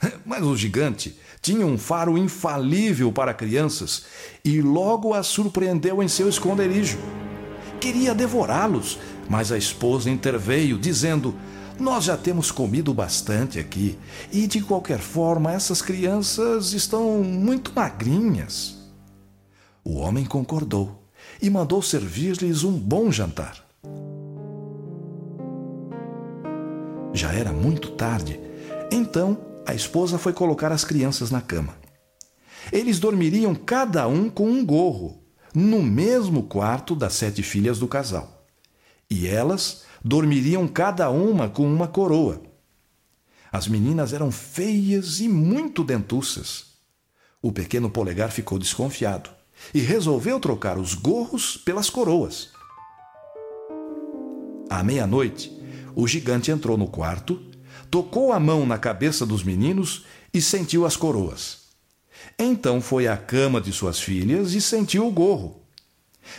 Mas 0.24 0.42
o 0.42 0.56
gigante 0.56 1.16
tinha 1.40 1.66
um 1.66 1.78
faro 1.78 2.18
infalível 2.18 3.12
para 3.12 3.34
crianças 3.34 4.04
e 4.44 4.60
logo 4.60 5.14
as 5.14 5.26
surpreendeu 5.26 6.02
em 6.02 6.08
seu 6.08 6.28
esconderijo. 6.28 6.98
Queria 7.80 8.14
devorá-los, 8.14 8.98
mas 9.28 9.52
a 9.52 9.58
esposa 9.58 10.10
interveio, 10.10 10.78
dizendo: 10.78 11.34
Nós 11.78 12.04
já 12.04 12.16
temos 12.16 12.50
comido 12.50 12.92
bastante 12.92 13.58
aqui 13.58 13.98
e, 14.32 14.46
de 14.46 14.60
qualquer 14.60 14.98
forma, 14.98 15.52
essas 15.52 15.82
crianças 15.82 16.72
estão 16.72 17.22
muito 17.22 17.72
magrinhas. 17.74 18.76
O 19.84 19.98
homem 19.98 20.24
concordou 20.24 21.06
e 21.40 21.50
mandou 21.50 21.82
servir-lhes 21.82 22.64
um 22.64 22.72
bom 22.72 23.12
jantar. 23.12 23.64
Já 27.12 27.32
era 27.32 27.52
muito 27.52 27.92
tarde, 27.92 28.40
então 28.90 29.45
a 29.66 29.74
esposa 29.74 30.16
foi 30.16 30.32
colocar 30.32 30.70
as 30.70 30.84
crianças 30.84 31.30
na 31.30 31.40
cama. 31.40 31.76
Eles 32.72 32.98
dormiriam 32.98 33.54
cada 33.54 34.06
um 34.06 34.30
com 34.30 34.48
um 34.48 34.64
gorro, 34.64 35.22
no 35.54 35.82
mesmo 35.82 36.44
quarto 36.44 36.94
das 36.94 37.14
sete 37.14 37.42
filhas 37.42 37.78
do 37.78 37.88
casal. 37.88 38.46
E 39.10 39.26
elas 39.26 39.84
dormiriam 40.04 40.68
cada 40.68 41.10
uma 41.10 41.48
com 41.48 41.66
uma 41.66 41.88
coroa. 41.88 42.42
As 43.52 43.66
meninas 43.66 44.12
eram 44.12 44.30
feias 44.30 45.20
e 45.20 45.28
muito 45.28 45.82
dentuças. 45.82 46.66
O 47.40 47.52
pequeno 47.52 47.90
polegar 47.90 48.30
ficou 48.30 48.58
desconfiado 48.58 49.30
e 49.72 49.80
resolveu 49.80 50.38
trocar 50.38 50.78
os 50.78 50.94
gorros 50.94 51.56
pelas 51.56 51.88
coroas. 51.88 52.50
À 54.68 54.82
meia-noite, 54.82 55.52
o 55.94 56.06
gigante 56.06 56.50
entrou 56.50 56.76
no 56.76 56.88
quarto, 56.88 57.40
tocou 57.90 58.32
a 58.32 58.40
mão 58.40 58.66
na 58.66 58.78
cabeça 58.78 59.24
dos 59.24 59.42
meninos 59.42 60.04
e 60.32 60.40
sentiu 60.40 60.84
as 60.84 60.96
coroas. 60.96 61.66
Então 62.38 62.80
foi 62.80 63.06
à 63.06 63.16
cama 63.16 63.60
de 63.60 63.72
suas 63.72 64.00
filhas 64.00 64.52
e 64.52 64.60
sentiu 64.60 65.06
o 65.06 65.12
gorro. 65.12 65.62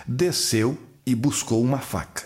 Desceu 0.07 0.77
e 1.05 1.15
buscou 1.15 1.61
uma 1.61 1.79
faca. 1.79 2.25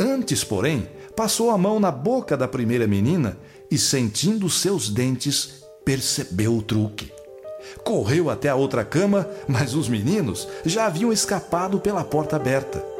Antes, 0.00 0.42
porém, 0.42 0.88
passou 1.14 1.50
a 1.50 1.58
mão 1.58 1.78
na 1.78 1.90
boca 1.90 2.36
da 2.36 2.48
primeira 2.48 2.86
menina 2.86 3.38
e, 3.70 3.78
sentindo 3.78 4.48
seus 4.48 4.88
dentes, 4.88 5.62
percebeu 5.84 6.56
o 6.56 6.62
truque. 6.62 7.12
Correu 7.84 8.30
até 8.30 8.48
a 8.48 8.56
outra 8.56 8.84
cama, 8.84 9.28
mas 9.46 9.74
os 9.74 9.88
meninos 9.88 10.48
já 10.64 10.86
haviam 10.86 11.12
escapado 11.12 11.78
pela 11.78 12.02
porta 12.02 12.36
aberta. 12.36 12.91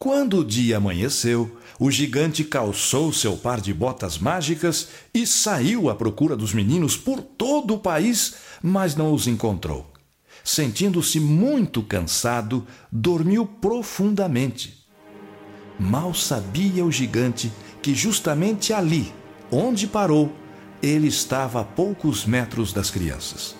Quando 0.00 0.38
o 0.38 0.44
dia 0.44 0.76
amanheceu, 0.76 1.58
o 1.76 1.90
gigante 1.90 2.44
calçou 2.44 3.12
seu 3.12 3.36
par 3.36 3.60
de 3.60 3.74
botas 3.74 4.16
mágicas 4.16 4.90
e 5.12 5.26
saiu 5.26 5.90
à 5.90 5.94
procura 5.96 6.36
dos 6.36 6.54
meninos 6.54 6.96
por 6.96 7.20
todo 7.20 7.74
o 7.74 7.80
país, 7.80 8.36
mas 8.62 8.94
não 8.94 9.12
os 9.12 9.26
encontrou. 9.26 9.90
Sentindo-se 10.44 11.18
muito 11.18 11.82
cansado, 11.82 12.64
dormiu 12.92 13.44
profundamente. 13.44 14.86
Mal 15.80 16.14
sabia 16.14 16.84
o 16.84 16.92
gigante 16.92 17.50
que 17.82 17.92
justamente 17.92 18.72
ali, 18.72 19.12
onde 19.50 19.88
parou, 19.88 20.32
ele 20.80 21.08
estava 21.08 21.62
a 21.62 21.64
poucos 21.64 22.24
metros 22.24 22.72
das 22.72 22.88
crianças. 22.88 23.56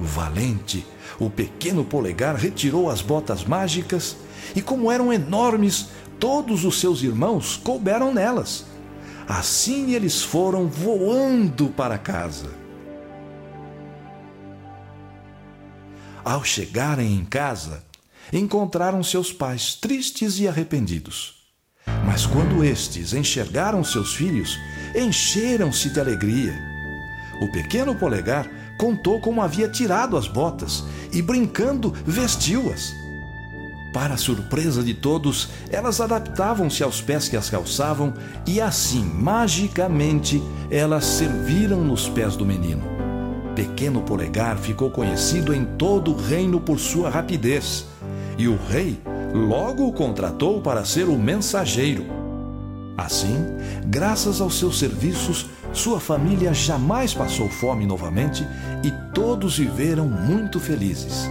Valente, 0.00 0.86
o 1.18 1.28
pequeno 1.28 1.84
polegar 1.84 2.36
retirou 2.36 2.88
as 2.88 3.02
botas 3.02 3.44
mágicas 3.44 4.16
e, 4.58 4.60
como 4.60 4.90
eram 4.90 5.12
enormes, 5.12 5.86
todos 6.18 6.64
os 6.64 6.80
seus 6.80 7.00
irmãos 7.04 7.56
couberam 7.56 8.12
nelas. 8.12 8.64
Assim 9.28 9.92
eles 9.92 10.20
foram 10.20 10.66
voando 10.66 11.68
para 11.68 11.96
casa. 11.96 12.50
Ao 16.24 16.42
chegarem 16.42 17.14
em 17.14 17.24
casa, 17.24 17.84
encontraram 18.32 19.00
seus 19.04 19.32
pais 19.32 19.76
tristes 19.76 20.40
e 20.40 20.48
arrependidos. 20.48 21.36
Mas 22.04 22.26
quando 22.26 22.64
estes 22.64 23.12
enxergaram 23.12 23.84
seus 23.84 24.12
filhos, 24.12 24.58
encheram-se 24.92 25.88
de 25.88 26.00
alegria. 26.00 26.52
O 27.40 27.52
pequeno 27.52 27.94
polegar 27.94 28.50
contou 28.76 29.20
como 29.20 29.40
havia 29.40 29.68
tirado 29.68 30.16
as 30.16 30.26
botas 30.26 30.82
e, 31.12 31.22
brincando, 31.22 31.92
vestiu-as. 32.04 32.92
Para 33.98 34.16
surpresa 34.16 34.80
de 34.80 34.94
todos, 34.94 35.48
elas 35.72 36.00
adaptavam-se 36.00 36.84
aos 36.84 37.00
pés 37.00 37.28
que 37.28 37.36
as 37.36 37.50
calçavam 37.50 38.14
e 38.46 38.60
assim, 38.60 39.02
magicamente, 39.02 40.40
elas 40.70 41.04
serviram 41.04 41.80
nos 41.80 42.08
pés 42.08 42.36
do 42.36 42.46
menino. 42.46 42.84
Pequeno 43.56 44.00
Polegar 44.02 44.56
ficou 44.56 44.88
conhecido 44.88 45.52
em 45.52 45.64
todo 45.64 46.12
o 46.12 46.16
reino 46.16 46.60
por 46.60 46.78
sua 46.78 47.10
rapidez, 47.10 47.86
e 48.38 48.46
o 48.46 48.56
rei 48.68 49.02
logo 49.34 49.88
o 49.88 49.92
contratou 49.92 50.60
para 50.60 50.84
ser 50.84 51.08
o 51.08 51.18
mensageiro. 51.18 52.06
Assim, 52.96 53.46
graças 53.84 54.40
aos 54.40 54.60
seus 54.60 54.78
serviços, 54.78 55.46
sua 55.72 55.98
família 55.98 56.54
jamais 56.54 57.14
passou 57.14 57.48
fome 57.48 57.84
novamente 57.84 58.46
e 58.84 58.92
todos 59.12 59.58
viveram 59.58 60.06
muito 60.06 60.60
felizes. 60.60 61.28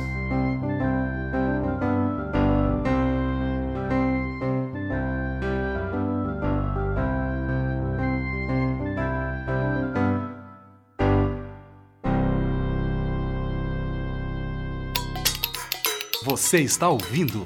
Você 16.37 16.59
está 16.59 16.87
ouvindo? 16.87 17.43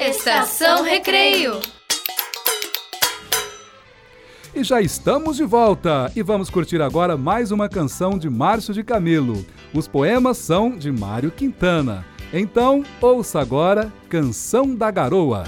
Estação 0.00 0.82
Recreio. 0.82 1.60
E 4.54 4.64
já 4.64 4.80
estamos 4.80 5.36
de 5.36 5.44
volta 5.44 6.10
e 6.16 6.22
vamos 6.22 6.48
curtir 6.48 6.80
agora 6.80 7.18
mais 7.18 7.52
uma 7.52 7.68
canção 7.68 8.16
de 8.16 8.30
Márcio 8.30 8.72
de 8.72 8.82
Camelo. 8.82 9.44
Os 9.74 9.86
poemas 9.86 10.38
são 10.38 10.74
de 10.74 10.90
Mário 10.90 11.30
Quintana. 11.30 12.02
Então, 12.32 12.82
ouça 12.98 13.38
agora 13.38 13.92
Canção 14.08 14.74
da 14.74 14.90
Garoa. 14.90 15.44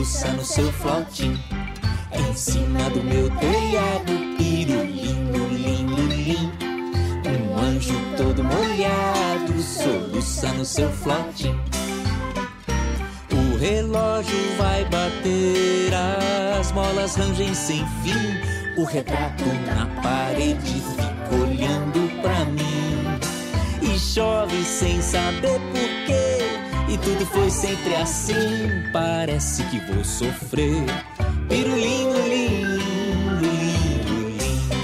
Soluça 0.00 0.28
no 0.28 0.44
seu 0.44 0.72
flautim. 0.72 1.38
Em 2.12 2.34
cima 2.34 2.88
do 2.90 3.02
meu 3.02 3.30
telhado, 3.36 4.36
pirulinho, 4.38 5.48
lindo, 5.48 6.06
lim. 6.06 6.50
Um 7.26 7.58
anjo 7.58 7.94
todo 8.16 8.42
molhado, 8.42 9.60
soluça 9.60 10.52
no 10.54 10.64
seu 10.64 10.90
flautim. 10.90 11.54
O 13.30 13.58
relógio 13.58 14.56
vai 14.56 14.84
bater, 14.86 15.92
as 16.58 16.72
molas 16.72 17.14
rangem 17.16 17.52
sem 17.54 17.84
fim. 18.02 18.80
O 18.80 18.84
retrato 18.84 19.44
na 19.66 19.86
parede 20.00 20.80
fica 20.80 21.34
olhando 21.34 22.22
pra 22.22 22.46
mim. 22.46 23.20
E 23.82 23.98
chove 23.98 24.64
sem 24.64 25.02
saber 25.02 25.60
porquê. 25.72 26.39
E 26.90 26.98
tudo 26.98 27.24
foi 27.26 27.48
sempre 27.48 27.94
assim. 27.94 28.34
Parece 28.92 29.62
que 29.64 29.78
vou 29.92 30.04
sofrer. 30.04 30.84
Pirulinho, 31.48 32.14
lindo, 32.26 32.80
lindo, 33.40 34.28
lindo. 34.30 34.80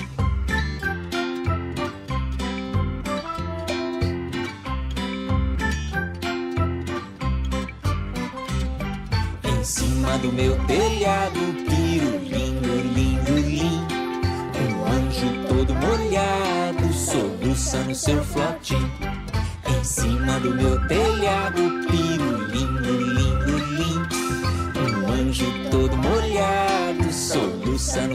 Em 9.42 9.64
cima 9.64 10.16
do 10.18 10.32
meu 10.32 10.57
telhado, 10.66 11.40
pirulinho, 11.68 12.92
lindo, 12.94 13.36
lindo. 13.36 13.96
Um 14.62 14.86
anjo 14.92 15.28
todo 15.48 15.74
molhado, 15.74 16.92
soluça 16.92 17.78
no 17.78 17.94
seu 17.96 18.22
flotim. 18.22 18.55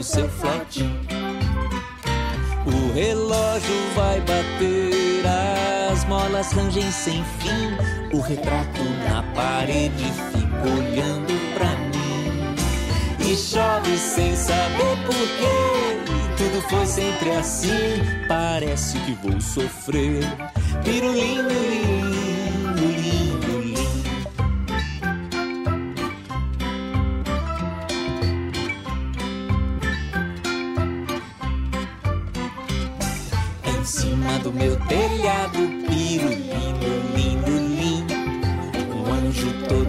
No 0.02 0.04
seu 0.04 0.28
flotim. 0.28 0.90
O 2.66 2.92
relógio 2.92 3.74
vai 3.94 4.18
bater, 4.20 5.24
as 5.92 6.04
molas 6.06 6.50
rangem 6.52 6.90
sem 6.90 7.24
fim. 7.38 8.16
O 8.16 8.20
retrato 8.20 8.82
na 9.08 9.22
parede 9.32 10.04
fica 10.32 10.74
olhando 10.76 11.54
pra 11.54 11.68
mim. 11.76 13.30
E 13.30 13.36
chove 13.36 13.96
sem 13.96 14.34
saber 14.34 14.96
porquê. 15.06 16.02
Tudo 16.36 16.60
foi 16.68 16.84
sempre 16.84 17.30
assim. 17.30 18.02
Parece 18.26 18.98
que 18.98 19.12
vou 19.12 19.40
sofrer. 19.40 20.24
Pirulinho, 20.82 21.44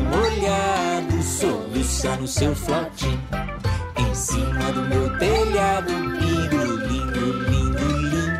molhado, 0.03 1.23
soluça 1.23 2.15
no 2.17 2.27
seu 2.27 2.55
flotim. 2.55 3.19
Em 3.97 4.15
cima 4.15 4.71
do 4.71 4.81
meu 4.83 5.17
telhado, 5.17 5.91
pirulinho, 6.19 7.33
lindo, 7.49 7.87
lindo. 8.09 8.39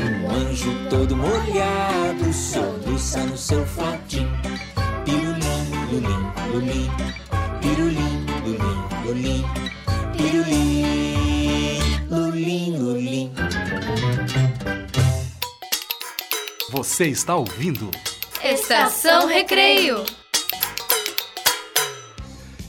Um 0.00 0.30
anjo 0.30 0.88
sou 3.36 3.64
forte. 3.66 4.26
Pirulim, 5.04 5.64
lulim, 5.90 6.32
lulim. 6.52 6.90
Pirulim, 7.60 8.26
lulim, 8.44 8.78
lulim. 9.04 9.44
Pirulim, 10.16 11.78
lulim, 12.10 12.78
lulim. 12.78 13.32
Você 16.70 17.06
está 17.08 17.36
ouvindo? 17.36 17.90
Estação 18.42 19.26
Recreio. 19.26 20.04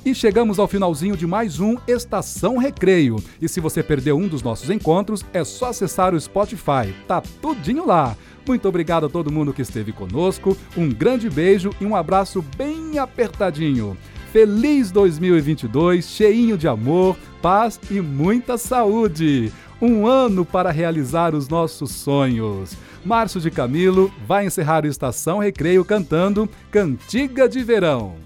E 0.05 0.13
chegamos 0.13 0.59
ao 0.59 0.67
finalzinho 0.67 1.17
de 1.17 1.25
mais 1.25 1.59
um 1.59 1.77
Estação 1.87 2.57
Recreio. 2.57 3.15
E 3.41 3.49
se 3.49 3.59
você 3.59 3.81
perdeu 3.81 4.15
um 4.15 4.27
dos 4.27 4.43
nossos 4.43 4.69
encontros, 4.69 5.25
é 5.33 5.43
só 5.43 5.69
acessar 5.69 6.13
o 6.13 6.21
Spotify. 6.21 6.93
Tá 7.07 7.23
tudinho 7.41 7.87
lá. 7.87 8.15
Muito 8.47 8.69
obrigado 8.69 9.07
a 9.07 9.09
todo 9.09 9.31
mundo 9.31 9.51
que 9.51 9.63
esteve 9.63 9.91
conosco. 9.91 10.55
Um 10.77 10.87
grande 10.89 11.27
beijo 11.27 11.71
e 11.81 11.85
um 11.87 11.95
abraço 11.95 12.45
bem 12.55 12.99
apertadinho. 12.99 13.97
Feliz 14.31 14.91
2022, 14.91 16.05
cheinho 16.05 16.55
de 16.55 16.67
amor, 16.67 17.17
paz 17.41 17.79
e 17.89 17.99
muita 17.99 18.59
saúde. 18.59 19.51
Um 19.81 20.05
ano 20.05 20.45
para 20.45 20.69
realizar 20.69 21.33
os 21.33 21.49
nossos 21.49 21.89
sonhos. 21.89 22.77
Márcio 23.03 23.41
de 23.41 23.49
Camilo 23.49 24.13
vai 24.27 24.45
encerrar 24.45 24.83
o 24.83 24.87
Estação 24.87 25.39
Recreio 25.39 25.83
cantando 25.83 26.47
Cantiga 26.69 27.49
de 27.49 27.63
Verão. 27.63 28.24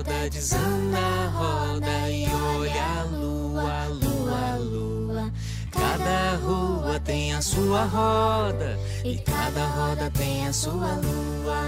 Roda, 0.00 0.30
desanda, 0.30 1.28
roda 1.34 2.10
e 2.10 2.26
olha 2.26 3.00
a 3.00 3.04
lua, 3.04 3.82
a 3.82 3.88
lua, 3.88 4.52
a 4.52 4.56
lua. 4.56 5.32
Cada 5.70 6.36
rua 6.36 6.98
tem 7.00 7.34
a 7.34 7.42
sua 7.42 7.84
roda 7.84 8.78
e 9.04 9.18
cada 9.18 9.66
roda 9.66 10.10
tem 10.16 10.46
a 10.46 10.52
sua 10.54 10.94
lua. 11.04 11.66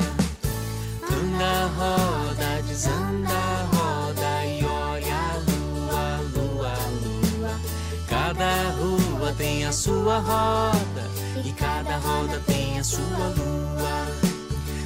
Anda, 1.13 1.67
roda, 1.77 2.63
desanda, 2.67 3.69
roda 3.71 4.47
e 4.47 4.65
olha 4.65 5.15
a 5.15 5.37
lua, 5.51 6.01
a 6.01 6.21
lua, 6.33 6.73
a 6.73 6.89
lua. 7.05 7.61
Cada 8.09 8.71
rua 8.79 9.35
tem 9.37 9.67
a 9.67 9.73
sua 9.73 10.19
roda 10.21 11.05
e 11.45 11.53
cada 11.53 11.99
roda 11.99 12.41
tem 12.47 12.79
a 12.79 12.85
sua 12.85 13.29
lua. 13.37 14.07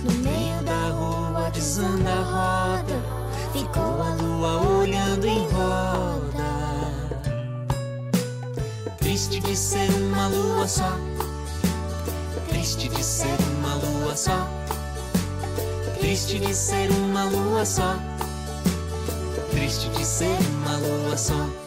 No 0.03 0.13
meio 0.15 0.63
da 0.65 0.89
rua 0.89 1.49
desanda 1.51 2.11
a 2.11 2.23
roda, 2.23 3.17
ficou 3.57 4.03
a 4.03 4.15
lua 4.15 4.81
olhando 4.81 5.27
em 5.27 5.49
roda. 5.49 6.27
Triste 8.99 9.41
de 9.41 9.57
ser 9.57 9.91
uma 9.93 10.29
lua 10.29 10.69
só, 10.69 10.93
triste 12.49 12.89
de 12.89 13.03
ser 13.03 13.37
uma 13.59 13.75
lua 13.77 14.15
só, 14.15 14.47
triste 15.99 16.39
de 16.39 16.55
ser 16.55 16.91
uma 16.91 17.25
lua 17.25 17.65
só, 17.65 17.97
triste 19.51 19.89
de 19.91 20.05
ser 20.05 20.39
uma 20.61 20.77
lua 20.77 21.17
só. 21.17 21.66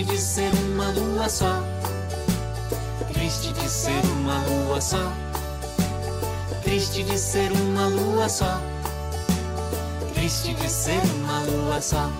Triste 0.00 0.14
de 0.14 0.22
ser 0.22 0.52
uma 0.72 0.90
lua 0.92 1.28
só, 1.28 1.62
triste 3.12 3.52
de 3.52 3.68
ser 3.68 4.02
uma 4.16 4.38
lua 4.46 4.80
só. 4.80 5.12
Triste 6.62 7.02
de 7.02 7.18
ser 7.18 7.52
uma 7.52 7.86
lua 7.86 8.26
só. 8.26 8.62
Triste 10.14 10.54
de 10.54 10.70
ser 10.70 11.02
uma 11.16 11.40
lua 11.40 11.82
só. 11.82 12.10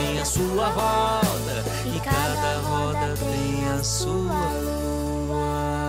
Tem 0.00 0.18
a 0.18 0.24
sua 0.24 0.68
roda 0.68 1.64
e 1.84 2.00
cada 2.00 2.58
roda 2.60 3.14
tem 3.18 3.68
a 3.68 3.82
sua 3.82 4.52
lua. 4.62 5.79